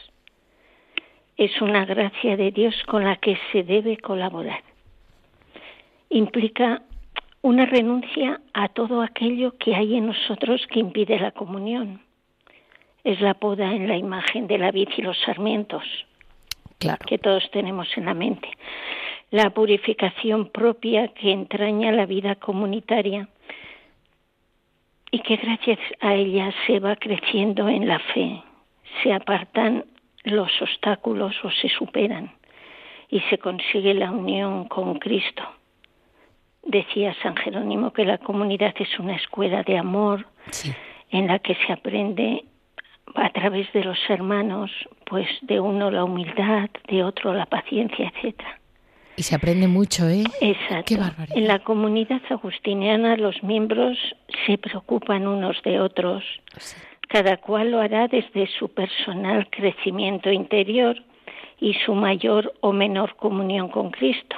[1.36, 4.62] es una gracia de Dios con la que se debe colaborar.
[6.08, 6.82] Implica
[7.42, 12.00] una renuncia a todo aquello que hay en nosotros que impide la comunión.
[13.04, 15.84] Es la poda en la imagen de la vid y los sarmientos
[17.06, 18.48] que todos tenemos en la mente.
[19.30, 23.28] La purificación propia que entraña la vida comunitaria
[25.10, 28.42] y que gracias a ella se va creciendo en la fe.
[29.02, 29.84] Se apartan
[30.24, 32.32] los obstáculos o se superan
[33.08, 35.42] y se consigue la unión con Cristo.
[36.66, 40.26] Decía San Jerónimo que la comunidad es una escuela de amor
[41.10, 42.44] en la que se aprende
[43.14, 44.70] a través de los hermanos,
[45.04, 48.58] pues de uno la humildad, de otro la paciencia, etcétera.
[49.16, 50.24] Y se aprende mucho, ¿eh?
[50.40, 50.94] Exacto.
[51.34, 53.96] en la comunidad agustiniana los miembros
[54.44, 56.22] se preocupan unos de otros,
[57.08, 61.02] cada cual lo hará desde su personal crecimiento interior
[61.58, 64.36] y su mayor o menor comunión con Cristo.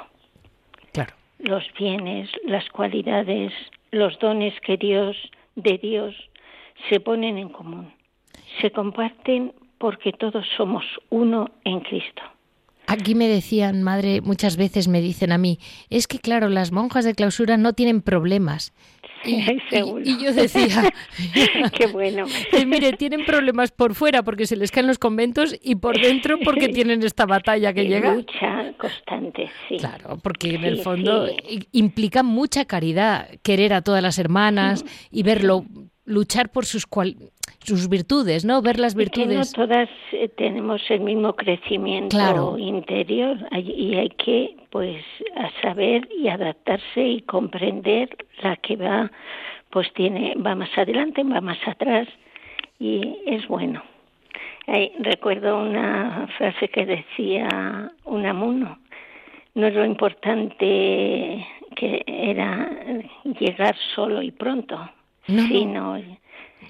[1.38, 3.52] Los bienes, las cualidades,
[3.90, 5.16] los dones que Dios
[5.54, 6.14] de Dios
[6.88, 7.92] se ponen en común.
[8.60, 12.22] Se comparten porque todos somos uno en Cristo.
[12.90, 15.58] Aquí me decían, madre, muchas veces me dicen a mí,
[15.90, 18.72] es que claro, las monjas de clausura no tienen problemas.
[19.24, 19.34] Y,
[20.04, 20.90] y, yo decía,
[21.76, 22.24] qué bueno.
[22.66, 26.70] mire, tienen problemas por fuera porque se les caen los conventos y por dentro porque
[26.70, 28.14] tienen esta batalla que llega.
[28.14, 29.76] Lucha constante, sí.
[29.76, 31.26] Claro, porque en el fondo
[31.72, 35.66] implica mucha caridad, querer a todas las hermanas y verlo
[36.08, 36.86] luchar por sus
[37.60, 38.62] sus virtudes, ¿no?
[38.62, 39.56] Ver las virtudes.
[39.56, 45.04] no todas eh, tenemos el mismo crecimiento interior y hay que, pues,
[45.36, 49.10] a saber y adaptarse y comprender la que va,
[49.70, 52.08] pues tiene, va más adelante, va más atrás
[52.78, 53.82] y es bueno.
[55.00, 58.78] recuerdo una frase que decía un amuno,
[59.54, 62.70] no es lo importante que era
[63.38, 64.78] llegar solo y pronto,
[65.28, 65.96] sino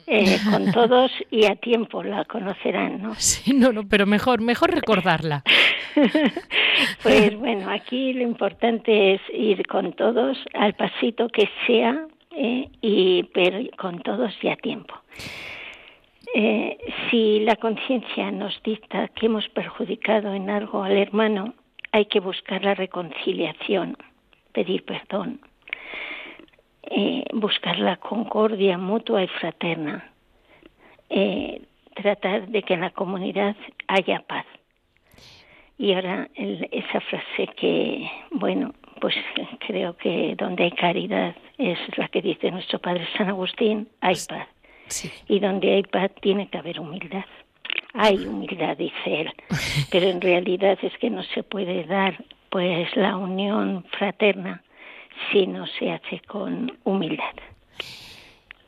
[0.06, 3.14] eh, con todos y a tiempo la conocerán, ¿no?
[3.18, 5.42] Sí, no, no, pero mejor, mejor recordarla.
[7.02, 13.24] pues bueno, aquí lo importante es ir con todos al pasito que sea, eh, y
[13.34, 14.94] pero con todos y a tiempo.
[16.34, 16.76] Eh,
[17.10, 21.54] si la conciencia nos dicta que hemos perjudicado en algo al hermano,
[21.92, 23.96] hay que buscar la reconciliación,
[24.52, 25.40] pedir perdón,
[26.90, 30.11] eh, buscar la concordia mutua y fraterna,
[31.11, 31.61] eh,
[31.94, 33.57] tratar de que en la comunidad
[33.88, 34.46] haya paz.
[35.77, 39.14] Y ahora esa frase que, bueno, pues
[39.66, 44.48] creo que donde hay caridad es la que dice nuestro Padre San Agustín, hay paz.
[45.29, 47.27] Y donde hay paz tiene que haber humildad.
[47.92, 49.33] Hay humildad, dice él,
[49.90, 54.62] pero en realidad es que no se puede dar pues la unión fraterna
[55.31, 57.35] si no se hace con humildad.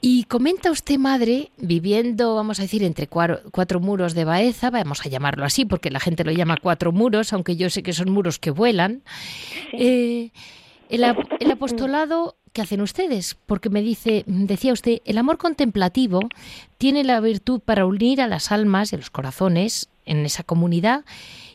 [0.02, 5.10] Y comenta usted, madre, viviendo, vamos a decir, entre cuatro, muros de Baeza, vamos a
[5.10, 8.38] llamarlo así, porque la gente lo llama cuatro muros, aunque yo sé que son muros
[8.38, 9.02] que vuelan.
[9.72, 10.30] Eh,
[10.88, 11.04] el,
[11.38, 16.20] el, apostolado que hacen ustedes, porque me dice, decía usted, el amor contemplativo
[16.78, 21.04] tiene la virtud para unir a las almas y a los corazones en esa comunidad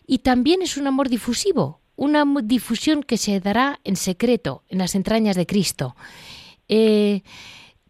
[0.08, 4.95] y también es un amor difusivo, una difusión que se dará en secreto en las
[4.95, 5.95] entrañas de Cristo.
[6.67, 7.21] Eh,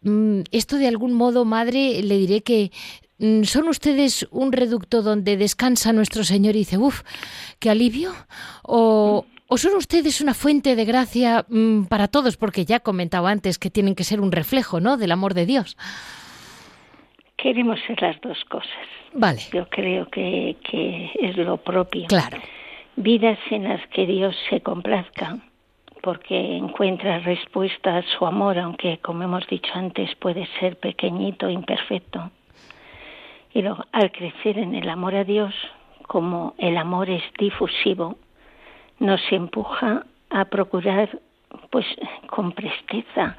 [0.02, 2.70] mm, esto de algún modo, madre, le diré que
[3.18, 7.02] mm, ¿Son ustedes un reducto donde descansa nuestro Señor y dice, uff,
[7.58, 8.12] qué alivio?
[8.62, 12.36] ¿O, ¿O, son ustedes una fuente de gracia mm, para todos?
[12.36, 15.76] Porque ya comentaba antes que tienen que ser un reflejo, ¿no?, del amor de Dios.
[17.36, 18.70] Queremos ser las dos cosas.
[19.14, 19.40] Vale.
[19.52, 22.06] Yo creo que, que es lo propio.
[22.08, 22.38] Claro
[22.96, 25.38] vidas en las que Dios se complazca,
[26.02, 32.30] porque encuentra respuesta a su amor, aunque como hemos dicho antes puede ser pequeñito, imperfecto.
[33.52, 35.54] Y luego, al crecer en el amor a Dios,
[36.06, 38.16] como el amor es difusivo,
[38.98, 41.18] nos empuja a procurar
[41.70, 41.86] pues
[42.26, 43.36] con presteza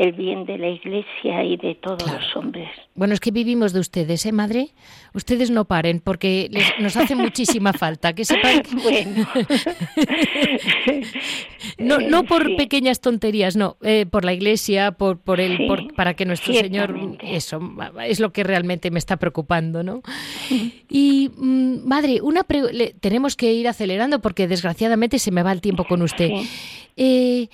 [0.00, 2.70] el bien de la Iglesia y de todos los hombres.
[2.94, 4.70] Bueno, es que vivimos de ustedes, ¿eh, madre?
[5.12, 8.14] Ustedes no paren porque nos hace muchísima falta.
[8.14, 8.62] Que sepan.
[8.82, 9.26] Bueno.
[11.78, 16.24] no, no por pequeñas tonterías, no, eh, por la Iglesia, por, por el, para que
[16.24, 17.60] nuestro Señor, eso
[18.06, 20.00] es lo que realmente me está preocupando, ¿no?
[20.88, 22.44] Y mm, madre, una
[23.00, 26.30] tenemos que ir acelerando porque desgraciadamente se me va el tiempo con usted.
[26.96, 27.48] Eh,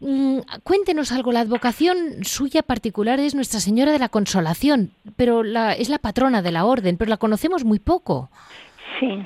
[0.00, 5.72] mm, cuéntenos algo, la advocación suya particular es Nuestra Señora de la Consolación, pero la,
[5.72, 8.30] es la patrona de la orden, pero la conocemos muy poco.
[9.00, 9.22] Sí.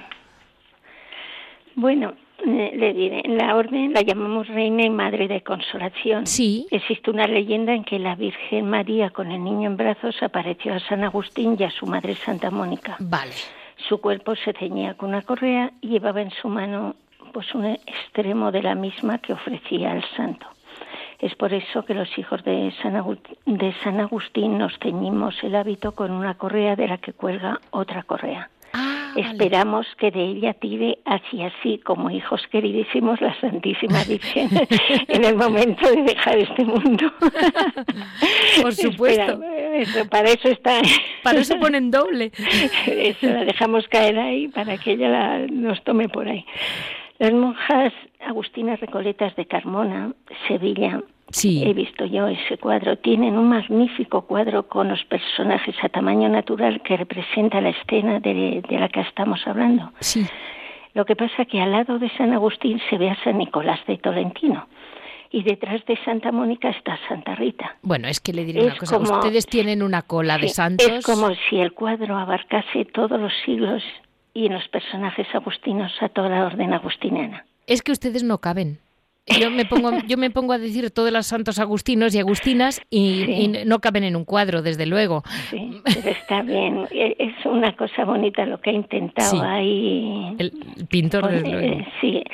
[1.74, 2.14] Bueno,
[2.46, 6.26] eh, le diré, la orden la llamamos Reina y Madre de Consolación.
[6.26, 6.66] Sí.
[6.70, 10.80] Existe una leyenda en que la Virgen María con el niño en brazos apareció a
[10.80, 12.96] San Agustín y a su madre Santa Mónica.
[12.98, 13.32] Vale.
[13.88, 16.96] Su cuerpo se ceñía con una correa y llevaba en su mano
[17.32, 20.46] pues un extremo de la misma que ofrecía al santo.
[21.20, 25.54] Es por eso que los hijos de San, Agustín, de San Agustín nos ceñimos el
[25.54, 28.48] hábito con una correa de la que cuelga otra correa.
[28.72, 34.48] Ah, Esperamos que de ella tire así así como hijos queridísimos la Santísima Virgen
[35.08, 37.12] en el momento de dejar este mundo.
[38.62, 39.40] Por supuesto.
[40.08, 40.80] para eso está.
[41.22, 42.32] Para eso ponen doble.
[42.86, 46.44] Eso la dejamos caer ahí para que ella la, nos tome por ahí.
[47.20, 47.92] Las monjas
[48.26, 50.14] Agustinas Recoletas de Carmona,
[50.48, 51.02] Sevilla,
[51.44, 56.80] he visto yo ese cuadro, tienen un magnífico cuadro con los personajes a tamaño natural
[56.82, 59.92] que representa la escena de, la que estamos hablando.
[60.00, 60.26] Sí.
[60.94, 63.98] Lo que pasa que al lado de San Agustín se ve a San Nicolás de
[63.98, 64.66] Tolentino
[65.30, 67.76] y detrás de Santa Mónica está Santa Rita.
[67.82, 70.88] Bueno, es que le diré una cosa, ustedes tienen una cola de santos.
[70.88, 73.82] Es como si el cuadro abarcase todos los siglos
[74.34, 77.44] y en los personajes agustinos a toda la orden agustiniana.
[77.66, 78.78] Es que ustedes no caben.
[79.38, 83.52] Yo me pongo, yo me pongo a decir todos los santos agustinos y agustinas y,
[83.66, 85.22] no caben en un cuadro, desde luego.
[85.50, 86.86] Sí, pero está bien.
[86.90, 90.34] E, es una cosa bonita lo que ha intentado ahí.
[90.38, 90.52] El
[90.88, 91.84] pintor, desde luego.
[92.00, 92.24] Sí.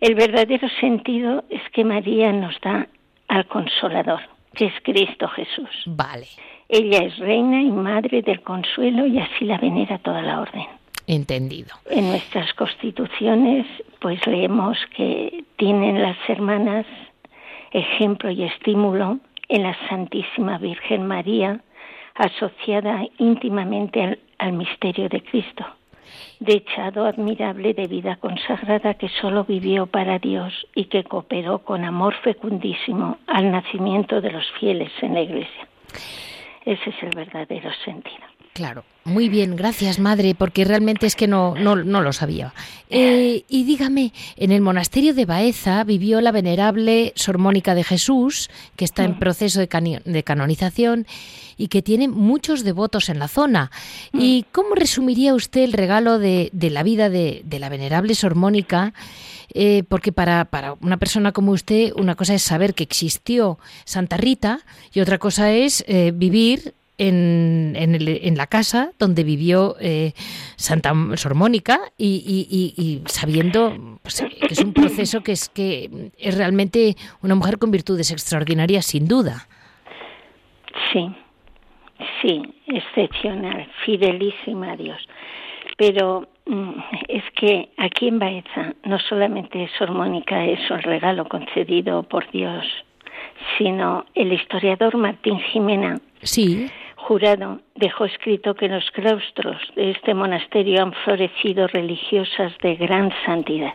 [0.00, 2.88] El verdadero sentido es que María nos da
[3.28, 4.20] al Consolador,
[4.54, 5.68] que es Cristo Jesús.
[5.86, 6.26] Vale.
[6.68, 10.64] Ella es reina y madre del consuelo y así la venera toda la orden.
[11.12, 11.74] Entendido.
[11.86, 13.66] En nuestras constituciones,
[13.98, 16.86] pues leemos que tienen las hermanas
[17.72, 21.62] ejemplo y estímulo en la Santísima Virgen María,
[22.14, 25.66] asociada íntimamente al, misterio de Cristo,
[26.38, 32.14] dechado admirable de vida consagrada que solo vivió para Dios y que cooperó con amor
[32.22, 35.66] fecundísimo al nacimiento de los fieles en la Iglesia.
[36.64, 38.29] Ese es el verdadero sentido.
[38.60, 42.52] Claro, muy bien, gracias madre, porque realmente es que no, no, no lo sabía.
[42.90, 48.50] Eh, y dígame, en el monasterio de Baeza vivió la venerable Sor Mónica de Jesús,
[48.76, 51.06] que está en proceso de, de canonización
[51.56, 53.70] y que tiene muchos devotos en la zona.
[54.12, 58.34] ¿Y cómo resumiría usted el regalo de, de la vida de, de, la venerable Sor
[58.34, 58.92] Mónica?
[59.54, 64.18] Eh, porque para, para una persona como usted, una cosa es saber que existió Santa
[64.18, 64.60] Rita
[64.92, 70.12] y otra cosa es eh, vivir en, en, la casa donde vivió eh,
[70.56, 76.96] Santa Sor Mónica y, sabiendo pues, que es un proceso que es que es realmente
[77.22, 79.48] una mujer con virtudes extraordinarias sin duda.
[80.92, 81.10] Sí,
[82.20, 85.00] sí, excepcional, fidelísima a Dios.
[85.78, 86.72] Pero mm,
[87.08, 92.66] es que aquí en Baeza no solamente Sor Mónica es un regalo concedido por Dios,
[93.56, 96.70] sino el historiador Martín Jimena sí
[97.00, 103.12] jurado dejó escrito que en los claustros de este monasterio han florecido religiosas de gran
[103.24, 103.74] santidad.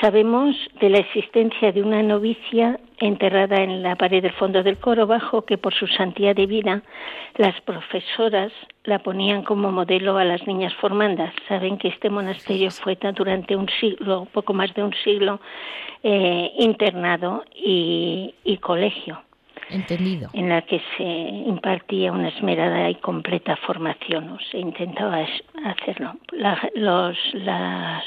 [0.00, 5.06] Sabemos de la existencia de una novicia enterrada en la pared del fondo del coro
[5.06, 6.82] bajo que por su santidad de vida
[7.36, 8.52] las profesoras
[8.84, 11.34] la ponían como modelo a las niñas formandas.
[11.48, 15.40] Saben que este monasterio fue durante un siglo, poco más de un siglo,
[16.02, 19.20] eh, internado y colegio.
[19.70, 20.30] Entendido.
[20.32, 25.24] En la que se impartía una esmerada y completa formación, o se intentaba
[25.64, 26.14] hacerlo.
[26.74, 28.04] los las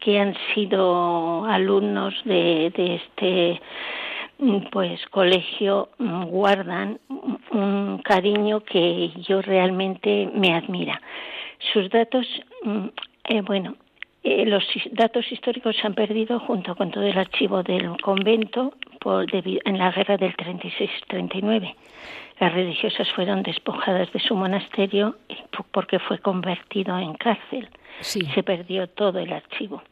[0.00, 3.60] que han sido alumnos de, este
[4.72, 6.98] pues colegio guardan
[7.52, 11.00] un cariño que yo realmente me admira.
[11.72, 12.26] Sus datos,
[12.64, 12.86] mm,
[13.28, 13.76] eh, bueno,
[14.24, 19.26] eh, los datos históricos se han perdido junto con todo el archivo del convento por,
[19.34, 21.74] en la guerra del 36-39.
[22.38, 25.16] Las religiosas fueron despojadas de su monasterio
[25.70, 27.68] porque fue convertido en cárcel.
[28.00, 29.82] Se perdió todo el archivo.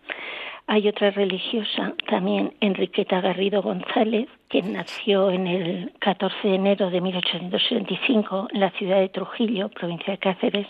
[0.67, 7.01] Hay otra religiosa, también Enriqueta Garrido González, que nació en el 14 de enero de
[7.01, 10.69] 1875 en la ciudad de Trujillo, provincia de Cáceres,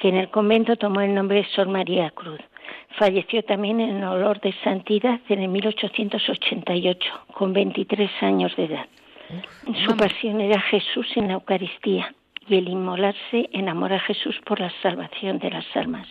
[0.00, 2.40] que en el convento tomó el nombre de Sor María Cruz.
[2.98, 8.86] Falleció también en olor de santidad en el 1888, con 23 años de edad.
[9.86, 12.12] Su pasión era Jesús en la Eucaristía
[12.48, 16.08] y el inmolarse en amor a Jesús por la salvación de las almas.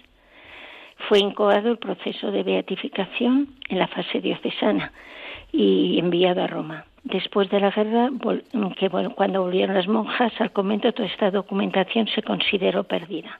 [1.07, 4.91] Fue incoado el proceso de beatificación en la fase diocesana
[5.51, 6.85] y enviado a Roma.
[7.03, 8.09] Después de la guerra,
[8.77, 13.39] que cuando volvieron las monjas al convento, toda esta documentación se consideró perdida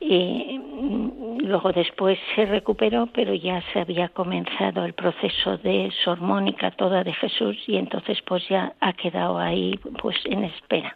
[0.00, 6.70] y mm, luego después se recuperó, pero ya se había comenzado el proceso de sormónica
[6.72, 10.94] toda de Jesús y entonces pues ya ha quedado ahí pues en espera.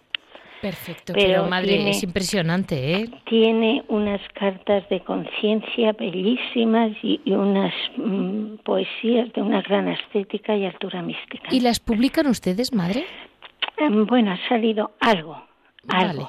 [0.61, 3.11] Perfecto, pero, madre, es impresionante, ¿eh?
[3.25, 10.67] Tiene unas cartas de conciencia bellísimas y, unas mm, poesías de una gran estética y
[10.67, 11.49] altura mística.
[11.51, 13.07] ¿Y las publican ustedes, madre?
[13.79, 15.43] Em, bueno, ha salido algo,
[15.89, 16.29] algo.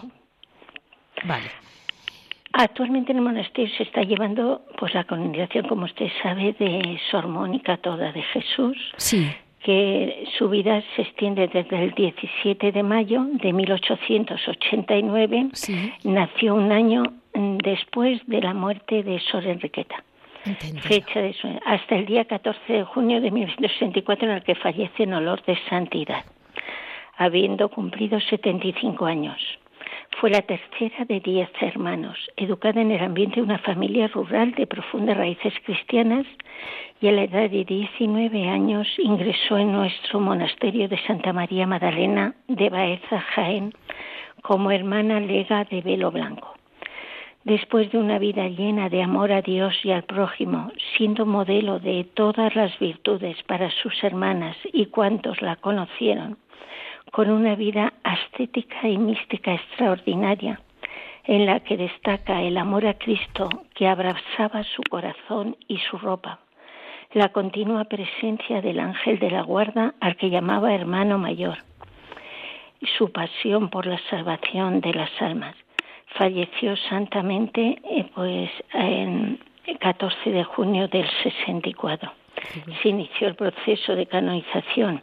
[1.26, 1.44] Vale.
[1.44, 1.71] vale.
[2.54, 7.28] Actualmente en el monasterio se está llevando pues la canonización, como usted sabe, de Sor
[7.28, 8.78] Mónica Toda de Jesús.
[8.98, 9.32] Sí.
[9.64, 15.50] Que su vida se extiende desde el 17 de mayo de 1889.
[15.54, 15.94] Sí.
[16.04, 20.04] Nació un año después de la muerte de Sor Enriqueta.
[20.82, 25.04] Fecha de su, hasta el día 14 de junio de 1964 en el que fallece
[25.04, 26.26] en olor de santidad,
[27.16, 29.38] habiendo cumplido 75 años.
[30.20, 34.68] Fue la tercera de diez hermanos, educada en el ambiente de una familia rural de
[34.68, 36.28] profundas raíces cristianas
[37.02, 42.36] y a la edad de 19 años ingresó en nuestro monasterio de Santa María Magdalena
[42.48, 43.74] de Baeza, Jaén,
[44.44, 46.54] como hermana lega de velo blanco.
[47.44, 52.04] Después de una vida llena de amor a Dios y al prójimo, siendo modelo de
[52.14, 56.38] todas las virtudes para sus hermanas y cuantos la conocieron,
[57.12, 60.62] con una vida ascética y mística extraordinaria,
[61.26, 66.40] en la que destaca el amor a Cristo que abrazaba su corazón y su ropa,
[67.14, 71.58] la continua presencia del ángel de la guarda al que llamaba hermano mayor,
[72.98, 75.56] su pasión por la salvación de las almas.
[76.18, 82.21] Falleció santamente eh, pues en el 14 de junio del 64
[82.82, 85.02] se inició el proceso de canonización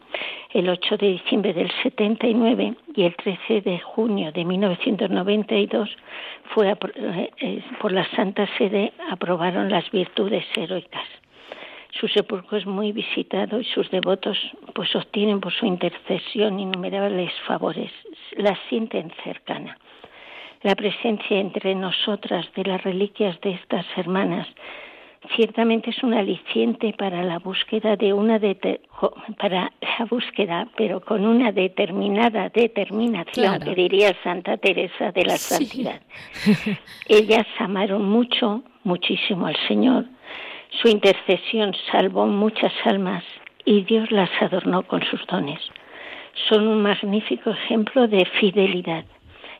[0.50, 5.94] el 8 de diciembre del 79 y el 13 de junio de 1992
[6.54, 11.04] fue eh, eh, por la Santa Sede aprobaron las virtudes heroicas.
[12.00, 14.38] Su sepulcro es muy visitado y sus devotos
[14.74, 17.90] pues obtienen por su intercesión innumerables favores,
[18.36, 19.76] la sienten cercana.
[20.62, 24.48] La presencia entre nosotras de las reliquias de estas hermanas
[25.34, 28.38] ciertamente es un aliciente para la búsqueda de una
[29.38, 36.00] para la búsqueda, pero con una determinada determinación que diría Santa Teresa de la Santidad.
[37.08, 40.06] Ellas amaron mucho, muchísimo al Señor.
[40.70, 43.24] Su intercesión salvó muchas almas
[43.64, 45.60] y Dios las adornó con sus dones.
[46.48, 49.04] Son un magnífico ejemplo de fidelidad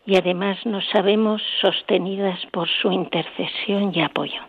[0.07, 4.41] y además nos sabemos sostenidas por su intercesión y apoyo.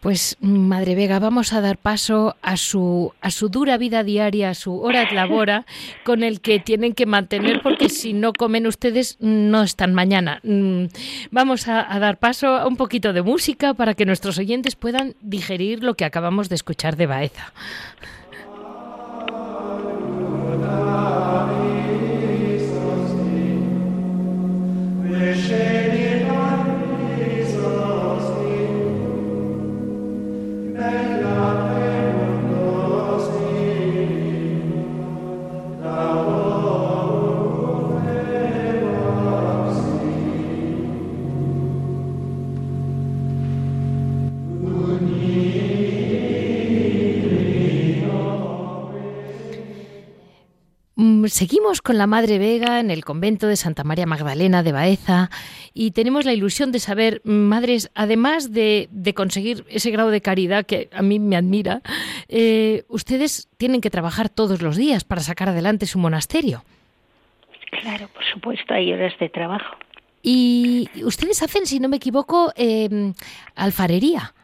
[0.00, 4.54] Pues Madre Vega, vamos a dar paso a su a su dura vida diaria, a
[4.54, 5.66] su hora de labora,
[6.04, 10.40] con el que tienen que mantener, porque si no comen ustedes no están mañana.
[10.42, 10.86] Mm,
[11.30, 15.16] vamos a, a, dar paso a un poquito de música para que nuestros oyentes puedan
[15.20, 17.52] digerir lo que acabamos de escuchar de Baeza.
[51.28, 55.30] Seguimos con la Madre Vega en el convento de Santa María Magdalena de Baeza
[55.74, 60.88] y tenemos la ilusión de saber, madres, además de, conseguir ese grado de caridad que
[60.92, 61.82] a mí me admira,
[62.28, 66.64] eh, ustedes tienen que trabajar todos los días para sacar adelante su monasterio.
[67.70, 69.76] Claro, por supuesto, hay horas de trabajo.
[70.22, 73.12] Y ustedes hacen, si no me equivoco, eh,
[73.54, 74.34] alfarería.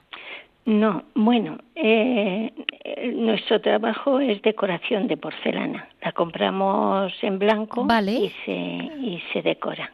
[0.67, 2.53] No, bueno, eh,
[3.14, 5.89] nuestro trabajo es decoración de porcelana.
[6.03, 9.93] La compramos en blanco y, se, y se decora.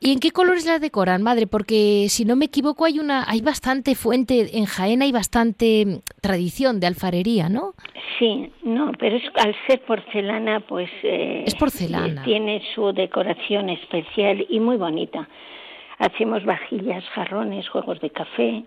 [0.00, 1.46] ¿Y en qué colores la decoran, madre?
[1.46, 6.20] Porque si no me equivoco hay una, hay bastante fuente en Jaén, hay bastante mm,
[6.20, 7.74] tradición de alfarería, ¿no?
[8.18, 12.24] Sí, no, pero es, al ser porcelana, pues eh, es porcelana.
[12.24, 15.28] Tiene su decoración especial y muy bonita.
[15.98, 18.64] Hacemos vajillas, jarrones, juegos de café,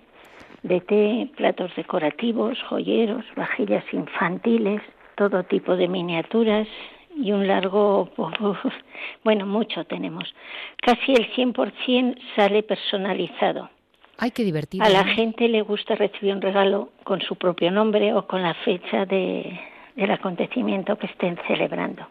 [0.65, 4.81] de té, platos decorativos, joyeros, vajillas infantiles,
[5.15, 6.67] todo tipo de miniaturas
[7.15, 8.09] y un largo,
[9.23, 10.33] bueno, mucho tenemos.
[10.81, 13.69] Casi el 100% sale personalizado.
[14.17, 14.83] Ay, qué divertido.
[14.83, 18.53] A la gente le gusta recibir un regalo con su propio nombre o con la
[18.53, 19.59] fecha de,
[19.95, 22.07] del acontecimiento que estén celebrando.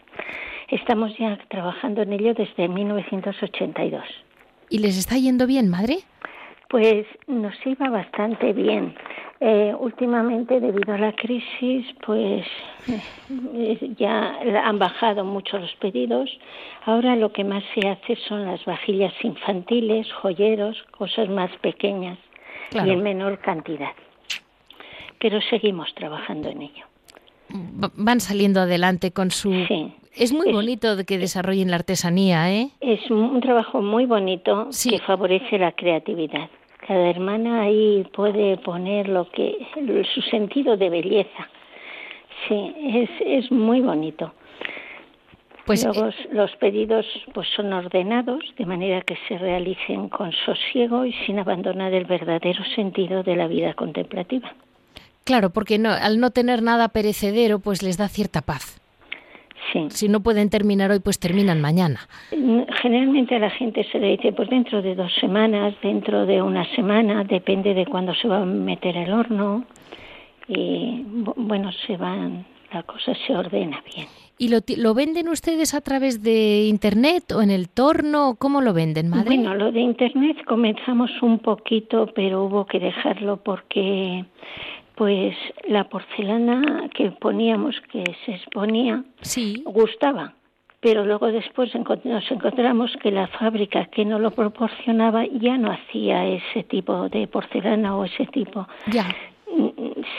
[0.68, 4.04] Estamos ya trabajando en ello desde 1982.
[4.70, 5.98] ¿Y les está yendo bien, madre?
[6.68, 8.94] Pues nos iba bastante bien.
[9.40, 12.46] Eh, últimamente, debido a la crisis, pues
[13.54, 16.30] eh, ya han bajado mucho los pedidos.
[16.86, 22.18] Ahora lo que más se hace son las vajillas infantiles, joyeros, cosas más pequeñas
[22.72, 23.92] y en menor cantidad.
[25.18, 26.86] Pero seguimos trabajando en ello.
[27.48, 29.52] Van saliendo adelante con su
[30.16, 32.70] Es muy bonito que desarrollen la artesanía, ¿eh?
[32.80, 36.48] Es un trabajo muy bonito que favorece la creatividad.
[36.86, 39.56] Cada hermana ahí puede poner lo que
[40.14, 41.48] su sentido de belleza.
[42.46, 44.32] Sí, es, es muy bonito.
[45.64, 51.06] Pues Luego, eh, los pedidos pues son ordenados de manera que se realicen con sosiego
[51.06, 54.52] y sin abandonar el verdadero sentido de la vida contemplativa.
[55.24, 58.73] Claro, porque no, al no tener nada perecedero, pues les da cierta paz.
[59.88, 62.00] Si no pueden terminar hoy, pues terminan mañana.
[62.82, 66.64] Generalmente a la gente se le dice, pues dentro de dos semanas, dentro de una
[66.74, 69.64] semana, depende de cuándo se va a meter el horno.
[70.48, 74.06] Y bueno, se van, la cosa se ordena bien.
[74.36, 78.34] ¿Y lo, lo, venden ustedes a través de Internet o en el torno?
[78.36, 79.36] ¿Cómo lo venden, madre?
[79.36, 84.24] Bueno, lo de Internet comenzamos un poquito, pero hubo que dejarlo porque
[84.94, 85.36] pues
[85.66, 89.62] la porcelana que poníamos, que se exponía, sí.
[89.66, 90.34] gustaba.
[90.80, 91.74] Pero luego después
[92.04, 97.26] nos encontramos que la fábrica que no lo proporcionaba ya no hacía ese tipo de
[97.26, 98.68] porcelana o ese tipo.
[98.88, 99.06] Ya.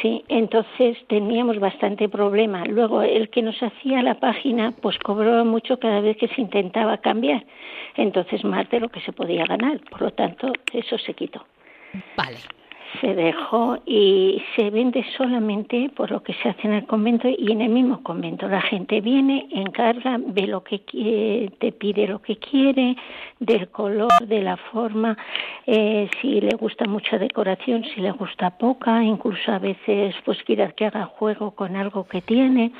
[0.01, 2.63] Sí, entonces teníamos bastante problema.
[2.65, 6.97] Luego, el que nos hacía la página, pues cobraba mucho cada vez que se intentaba
[6.97, 7.45] cambiar.
[7.95, 9.79] Entonces, más de lo que se podía ganar.
[9.91, 11.45] Por lo tanto, eso se quitó.
[12.17, 12.37] Vale
[13.01, 17.51] se dejó y se vende solamente por lo que se hace en el convento y
[17.51, 18.47] en el mismo convento.
[18.47, 22.95] La gente viene, encarga, ve lo que quiere, te pide lo que quiere,
[23.39, 25.17] del color, de la forma,
[25.65, 30.73] eh, si le gusta mucha decoración, si le gusta poca, incluso a veces pues quiere
[30.73, 32.71] que haga juego con algo que tiene,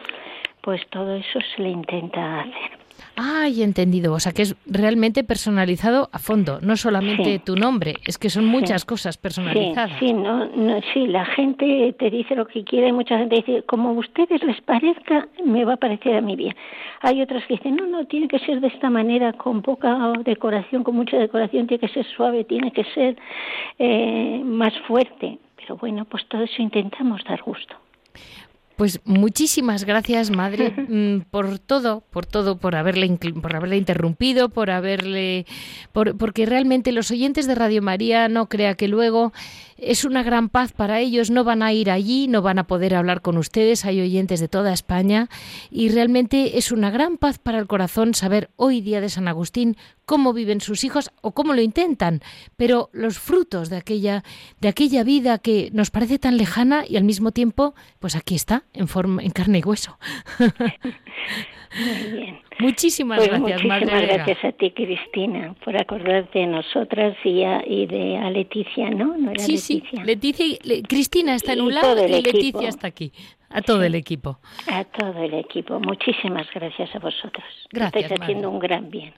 [0.62, 2.85] pues todo eso se le intenta hacer.
[3.18, 4.14] Ay, entendido.
[4.14, 8.46] O sea, que es realmente personalizado a fondo, no solamente tu nombre, es que son
[8.46, 10.00] muchas cosas personalizadas.
[10.00, 13.90] Sí, no, no, sí, la gente te dice lo que quiere, mucha gente dice, como
[13.90, 16.56] a ustedes les parezca, me va a parecer a mí bien.
[17.02, 20.84] Hay otras que dicen, no, no, tiene que ser de esta manera, con poca decoración,
[20.84, 23.16] con mucha decoración, tiene que ser suave, tiene que ser
[23.80, 25.38] eh, más fuerte.
[25.56, 27.76] Pero bueno, pues todo eso intentamos dar gusto.
[28.76, 33.10] Pues muchísimas gracias, madre, mm, por todo, por todo, por haberle,
[33.42, 35.46] por haberle interrumpido, por haberle,
[35.94, 39.32] por, porque realmente los oyentes de Radio María no crea que luego
[39.78, 42.96] es una gran paz para ellos, no van a ir allí, no van a poder
[42.96, 45.30] hablar con ustedes, hay oyentes de toda España
[45.70, 49.76] y realmente es una gran paz para el corazón saber hoy día de San Agustín
[50.06, 52.22] cómo viven sus hijos o cómo lo intentan,
[52.56, 54.24] pero los frutos de aquella
[54.62, 58.64] de aquella vida que nos parece tan lejana y al mismo tiempo, pues aquí está,
[58.74, 59.98] en forma en carne y hueso.
[61.78, 62.45] Muy bien.
[62.60, 68.18] Muchísimas pues gracias, muchísimas gracias a ti, Cristina, por acordarte de nosotras y, y de
[68.18, 69.18] a Leticia, ¿no?
[69.18, 70.02] ¿No era sí, Leticia?
[70.02, 70.46] sí, Leticia,
[70.88, 73.12] Cristina está en un lado y Leticia está aquí.
[73.50, 74.40] A todo el equipo.
[74.68, 75.80] A todo el equipo.
[75.80, 77.46] Muchísimas gracias a vosotros.
[77.72, 78.04] Gracias.
[78.04, 79.14] Estáis haciendo un gran bien.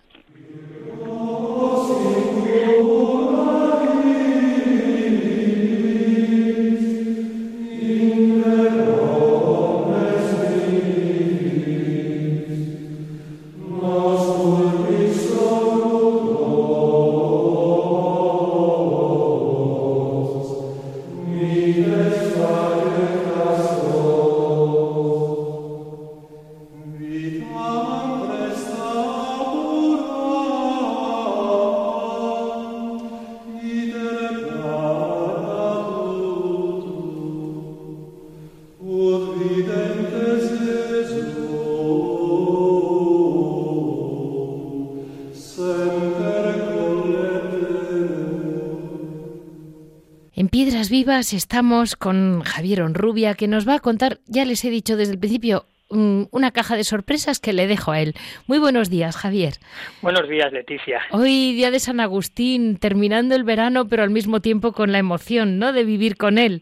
[51.34, 55.20] Estamos con Javier Onrubia, que nos va a contar, ya les he dicho desde el
[55.20, 58.14] principio, una caja de sorpresas que le dejo a él.
[58.46, 59.54] Muy buenos días, Javier.
[60.02, 61.02] Buenos días, Leticia.
[61.12, 65.60] Hoy día de San Agustín, terminando el verano, pero al mismo tiempo con la emoción,
[65.60, 65.72] ¿no?
[65.72, 66.62] De vivir con él.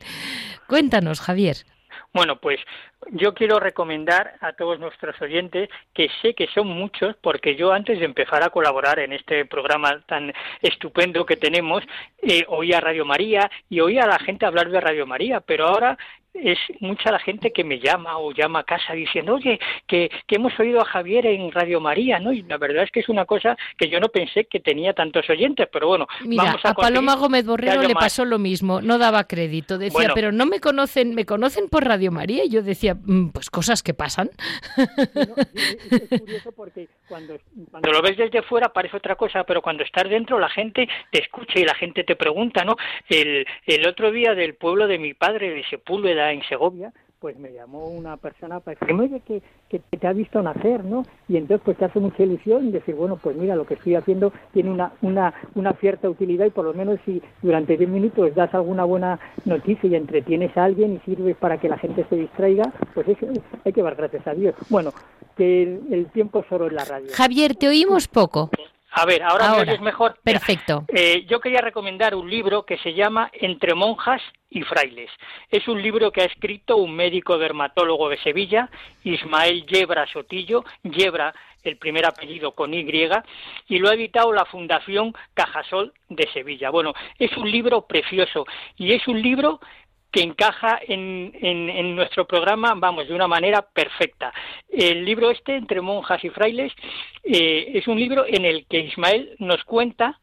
[0.68, 1.58] Cuéntanos, Javier.
[2.14, 2.60] Bueno, pues
[3.12, 8.00] yo quiero recomendar a todos nuestros oyentes, que sé que son muchos, porque yo antes
[8.00, 11.84] de empezar a colaborar en este programa tan estupendo que tenemos,
[12.22, 15.98] eh, oía Radio María y oía a la gente hablar de Radio María, pero ahora
[16.36, 20.36] es mucha la gente que me llama o llama a casa diciendo, oye, que, que,
[20.36, 22.34] hemos oído a Javier en Radio María, ¿no?
[22.34, 25.30] Y la verdad es que es una cosa que yo no pensé que tenía tantos
[25.30, 29.78] oyentes, pero bueno, Mira, a, Paloma Gómez Borrero le pasó lo mismo, no daba crédito,
[29.78, 33.50] decía, pero no me conocen, me conocen por Radio María, y yo decía, mm, pues
[33.50, 34.30] cosas que pasan.
[34.78, 37.38] es curioso porque cuando,
[37.72, 41.22] cuando lo ves desde fuera parece otra cosa, pero cuando estás dentro la gente te
[41.22, 42.76] escucha y la gente te pregunta, ¿no?
[43.10, 47.52] El, el otro día del pueblo de mi padre, de Sepúlveda, en Segovia, pues me
[47.54, 51.04] llamó una persona para decirme que, que, te ha visto nacer, ¿no?
[51.28, 54.32] Y entonces pues te hace mucha ilusión decir, bueno, pues mira, lo que estoy haciendo
[54.54, 58.54] tiene una, una, una cierta utilidad y por lo menos si durante 10 minutos das
[58.54, 62.72] alguna buena noticia y entretienes a alguien y sirves para que la gente se distraiga,
[62.94, 63.26] pues eso
[63.64, 64.56] hay que dar gracias a Dios.
[64.70, 64.92] Bueno,
[65.36, 67.08] que el, tiempo solo en la radio.
[67.14, 68.50] Javier, te oímos poco.
[68.98, 70.18] A ver, ahora, me mejor.
[70.24, 70.86] Perfecto.
[70.88, 75.12] Eh, yo quería recomendar un libro que se llama Entre monjas y frailes.
[75.52, 78.70] Es un libro que ha escrito un médico dermatólogo de Sevilla,
[79.04, 81.34] Ismael Yebra Sotillo, Yebra
[81.66, 82.86] el primer apellido con Y,
[83.68, 86.70] y lo ha editado la Fundación Cajasol de Sevilla.
[86.70, 88.46] Bueno, es un libro precioso
[88.78, 89.60] y es un libro
[90.16, 94.32] que encaja en, en, nuestro programa, vamos, de una manera perfecta.
[94.70, 96.72] El libro este, Entre monjas y frailes,
[97.26, 100.18] eh, es un libro en el que Ismael nos cuenta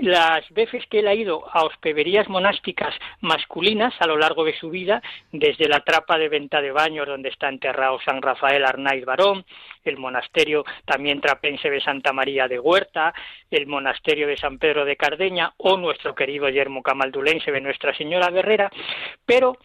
[0.00, 4.70] las veces que él ha ido a hospederías monásticas masculinas a lo largo de su
[4.70, 9.44] vida, desde la trapa de venta de baños donde está enterrado San Rafael Arnaiz Barón,
[9.84, 13.12] el monasterio también trapense de Santa María de Huerta,
[13.50, 18.30] el monasterio de San Pedro de Cardeña o nuestro querido yermo camaldulense de Nuestra Señora
[18.30, 18.70] Guerrera,
[19.26, 19.58] pero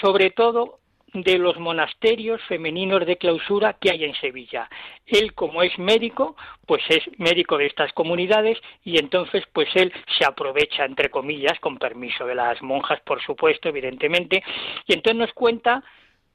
[0.00, 0.80] sobre todo
[1.12, 4.68] de los monasterios femeninos de clausura que hay en Sevilla.
[5.06, 6.36] Él, como es médico,
[6.66, 11.78] pues es médico de estas comunidades y entonces pues él se aprovecha, entre comillas, con
[11.78, 14.42] permiso de las monjas, por supuesto, evidentemente,
[14.86, 15.82] y entonces nos cuenta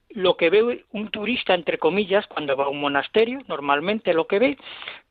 [0.10, 4.40] lo que ve un turista, entre comillas, cuando va a un monasterio, normalmente lo que
[4.40, 4.58] ve,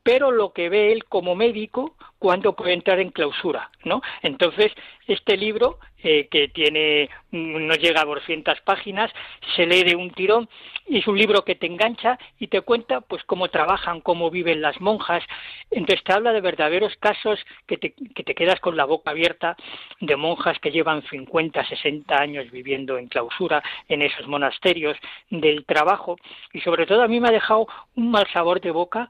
[0.07, 4.01] pero lo que ve él como médico cuando puede entrar en clausura, ¿no?
[4.21, 4.71] Entonces,
[5.05, 9.11] este libro, eh, que tiene, no llega a 200 páginas,
[9.55, 10.47] se lee de un tirón,
[10.87, 14.61] y es un libro que te engancha y te cuenta, pues, cómo trabajan, cómo viven
[14.61, 15.23] las monjas,
[15.69, 19.57] entonces te habla de verdaderos casos que te, que te quedas con la boca abierta,
[19.99, 24.97] de monjas que llevan 50, 60 años viviendo en clausura en esos monasterios,
[25.29, 26.17] del trabajo,
[26.53, 29.09] y sobre todo a mí me ha dejado un mal sabor de boca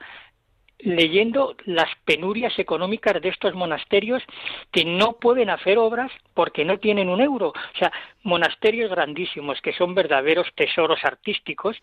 [0.80, 4.24] leyendo las penurias económicas de estos monasterios
[4.72, 7.50] que no pueden hacer obras porque no tienen un euro.
[7.50, 7.92] O sea,
[8.24, 11.78] monasterios grandísimos que son verdaderos tesoros artísticos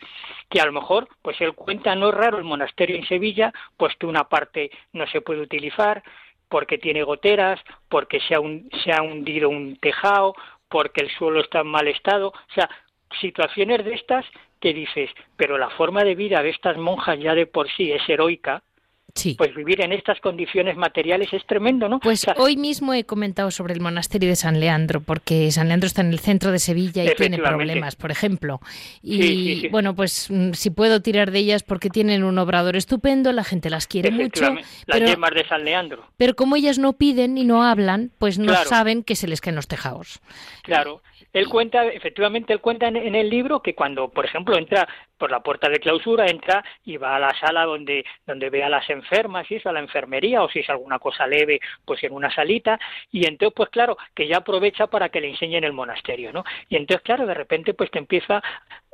[0.48, 3.96] que a lo mejor, pues él cuenta, no es raro el monasterio en Sevilla, pues
[3.96, 6.02] que una parte no se puede utilizar
[6.48, 8.38] porque tiene goteras, porque se ha,
[8.84, 10.34] se ha hundido un tejado,
[10.68, 12.28] porque el suelo está en mal estado.
[12.28, 12.68] O sea,
[13.20, 14.24] situaciones de estas
[14.60, 18.08] que dices, pero la forma de vida de estas monjas ya de por sí es
[18.08, 18.62] heroica,
[19.36, 22.00] pues vivir en estas condiciones materiales es tremendo, ¿no?
[22.00, 26.02] Pues hoy mismo he comentado sobre el monasterio de San Leandro, porque San Leandro está
[26.02, 28.60] en el centro de Sevilla y tiene problemas, por ejemplo.
[29.02, 33.44] Y bueno, pues mm, si puedo tirar de ellas porque tienen un obrador estupendo, la
[33.44, 34.56] gente las quiere mucho.
[34.86, 36.04] Las yemas de San Leandro.
[36.16, 39.56] Pero como ellas no piden y no hablan, pues no saben que se les caen
[39.56, 40.20] los tejados.
[40.62, 41.02] Claro,
[41.34, 45.40] él cuenta, efectivamente, él cuenta en, el libro que cuando, por ejemplo, entra por la
[45.40, 49.46] puerta de clausura, entra y va a la sala donde, donde ve a las enfermas,
[49.48, 52.78] si es a la enfermería o si es alguna cosa leve, pues en una salita,
[53.10, 56.44] y entonces, pues claro, que ya aprovecha para que le enseñen el monasterio, ¿no?
[56.68, 58.40] Y entonces, claro, de repente, pues te empieza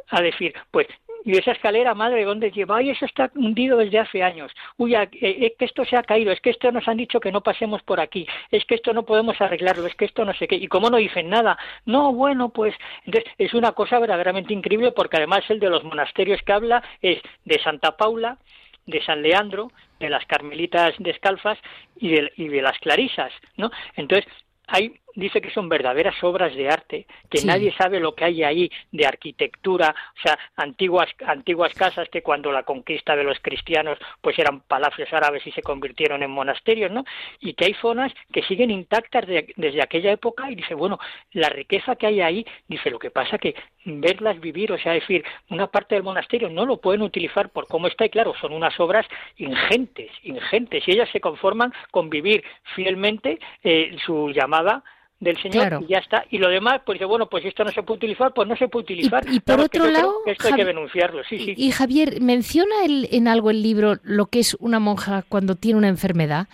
[0.09, 0.87] a decir, pues
[1.25, 2.79] y esa escalera, madre, ¿dónde lleva?
[2.79, 4.53] Ay, eso está hundido desde hace años.
[4.77, 7.33] Uy, eh, es que esto se ha caído, es que esto nos han dicho que
[7.33, 10.49] no pasemos por aquí, es que esto no podemos arreglarlo, es que esto no sé
[10.49, 10.57] qué.
[10.57, 11.59] ¿Y cómo no dicen nada?
[11.85, 16.41] No, bueno, pues entonces es una cosa verdaderamente increíble porque además el de los monasterios
[16.43, 18.39] que habla es de Santa Paula,
[18.87, 21.59] de San Leandro, de las Carmelitas descalzas
[21.97, 23.71] y de, y de las Clarisas, ¿no?
[23.97, 24.27] Entonces,
[24.67, 28.71] hay dice que son verdaderas obras de arte, que nadie sabe lo que hay ahí
[28.93, 34.39] de arquitectura, o sea, antiguas, antiguas casas que cuando la conquista de los cristianos pues
[34.39, 37.05] eran palacios árabes y se convirtieron en monasterios, ¿no?
[37.41, 40.99] Y que hay zonas que siguen intactas desde aquella época y dice, bueno,
[41.33, 43.55] la riqueza que hay ahí, dice, lo que pasa que
[43.85, 47.87] verlas vivir, o sea, decir, una parte del monasterio no lo pueden utilizar por cómo
[47.87, 49.07] está y claro, son unas obras
[49.37, 52.45] ingentes, ingentes, y ellas se conforman con vivir
[52.75, 54.83] fielmente eh, su llamada
[55.21, 56.25] del Señor y ya está.
[56.31, 58.85] Y lo demás, pues bueno, pues esto no se puede utilizar, pues no se puede
[58.85, 59.23] utilizar.
[59.31, 61.55] Y, por otro lado, esto hay que denunciarlo, sí, sí.
[61.57, 65.79] Y Javier, menciona el, en algo el libro lo que es una monja cuando tiene
[65.79, 66.49] una enfermedad,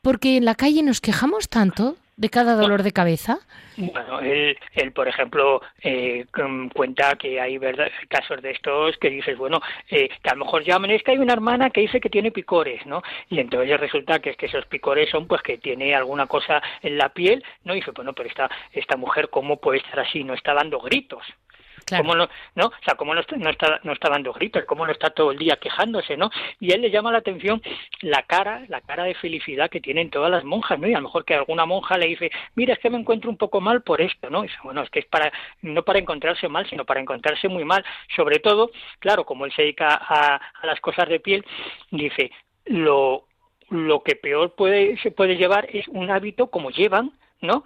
[0.00, 3.38] porque en la calle nos quejamos tanto de cada dolor de cabeza?
[3.76, 6.26] Bueno, él, él por ejemplo, eh,
[6.74, 10.62] cuenta que hay verdad, casos de estos que dices, bueno, eh, que a lo mejor
[10.64, 13.02] llaman, es que hay una hermana que dice que tiene picores, ¿no?
[13.30, 16.98] Y entonces resulta que es que esos picores son pues que tiene alguna cosa en
[16.98, 17.74] la piel, ¿no?
[17.74, 20.22] Y dice, bueno, pero esta, esta mujer, ¿cómo puede estar así?
[20.22, 21.24] No está dando gritos.
[21.88, 22.66] ¿Cómo no, no?
[22.66, 24.64] O sea, ¿cómo no está, no, está, no está dando gritos?
[24.66, 26.30] ¿Cómo no está todo el día quejándose, no?
[26.60, 27.62] Y él le llama la atención
[28.00, 30.88] la cara, la cara de felicidad que tienen todas las monjas, ¿no?
[30.88, 33.36] Y a lo mejor que alguna monja le dice, mira, es que me encuentro un
[33.36, 34.44] poco mal por esto, ¿no?
[34.44, 37.64] Y dice, bueno, es que es para, no para encontrarse mal, sino para encontrarse muy
[37.64, 37.84] mal.
[38.14, 41.44] Sobre todo, claro, como él se dedica a, a las cosas de piel,
[41.90, 42.30] dice,
[42.66, 43.26] lo,
[43.70, 47.64] lo que peor puede, se puede llevar es un hábito como llevan, ¿no?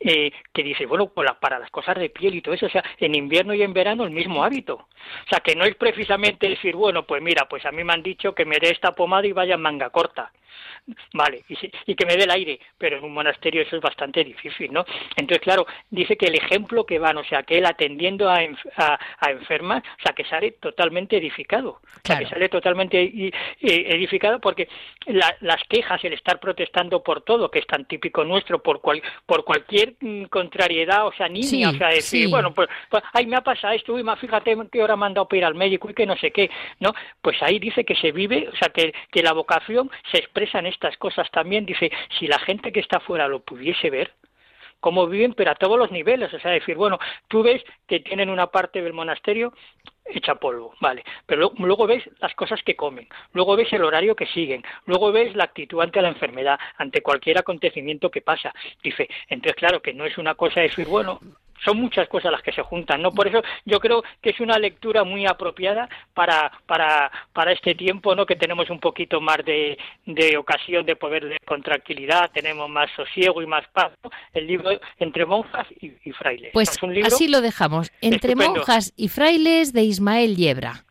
[0.00, 3.14] Eh, que dice, bueno, para las cosas de piel y todo eso, o sea, en
[3.14, 4.74] invierno y en verano el mismo hábito.
[4.74, 8.02] O sea, que no es precisamente decir, bueno, pues mira, pues a mí me han
[8.02, 10.32] dicho que me dé esta pomada y vaya en manga corta.
[11.12, 14.72] Vale, y, que me dé el aire, pero en un monasterio eso es bastante difícil,
[14.72, 14.84] ¿no?
[15.16, 19.30] Entonces, claro, dice que el ejemplo que van, o sea, que él atendiendo a, a,
[19.30, 24.68] enfermas, o sea, que sale totalmente edificado, o sea, que sale totalmente edificado porque
[25.06, 29.44] las quejas, el estar protestando por todo, que es tan típico nuestro, por, cual, por
[29.44, 33.42] cualquier mm, contrariedad, o sea, niña, o sea, decir, bueno, pues, pues, ay, me ha
[33.42, 36.06] pasado esto, uy, fíjate que ahora me han dado para ir al médico y que
[36.06, 36.92] no sé qué, ¿no?
[37.20, 40.66] Pues ahí dice que se vive, o sea, que, que la vocación se expresa en
[40.66, 44.12] estas cosas también, dice, si la gente que está afuera lo pudiese ver,
[44.80, 46.32] cómo viven, pero a todos los niveles.
[46.32, 49.52] O sea, decir, bueno, tú ves que tienen una parte del monasterio
[50.10, 54.24] hecha polvo, vale, pero luego, ves las cosas que comen, luego ves el horario que
[54.24, 58.54] siguen, luego ves la actitud ante la enfermedad, ante cualquier acontecimiento que pasa.
[58.82, 61.20] Dice, entonces claro que no es una cosa de decir, bueno,
[61.64, 63.12] son muchas cosas las que se juntan, ¿no?
[63.12, 68.14] Por eso yo creo que es una lectura muy apropiada para, para, para este tiempo,
[68.14, 68.26] ¿no?
[68.26, 72.90] Que tenemos un poquito más de, de ocasión de poder leer con tranquilidad, tenemos más
[72.94, 73.92] sosiego y más paz,
[74.32, 76.50] El libro Entre monjas y, frailes.
[76.52, 80.84] Pues así lo dejamos, Entre monjas y frailes de Ismael Yebra.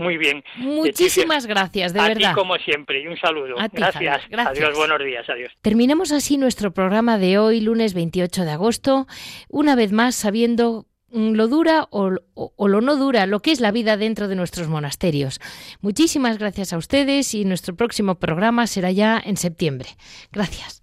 [0.00, 0.42] Muy bien.
[0.56, 2.30] Muchísimas gracias, de verdad.
[2.30, 3.56] A como siempre, y un saludo.
[3.72, 4.22] gracias.
[4.32, 5.52] Adiós, buenos días, adiós.
[5.60, 9.06] Terminemos así nuestro programa de hoy, lunes 28 de agosto,
[9.48, 13.60] una vez más sabiendo mm, lo dura o, o, lo no dura, lo que es
[13.60, 15.38] la vida dentro de nuestros monasterios.
[15.82, 19.90] Muchísimas gracias a ustedes y nuestro próximo programa será ya en septiembre.
[20.32, 20.82] Gracias.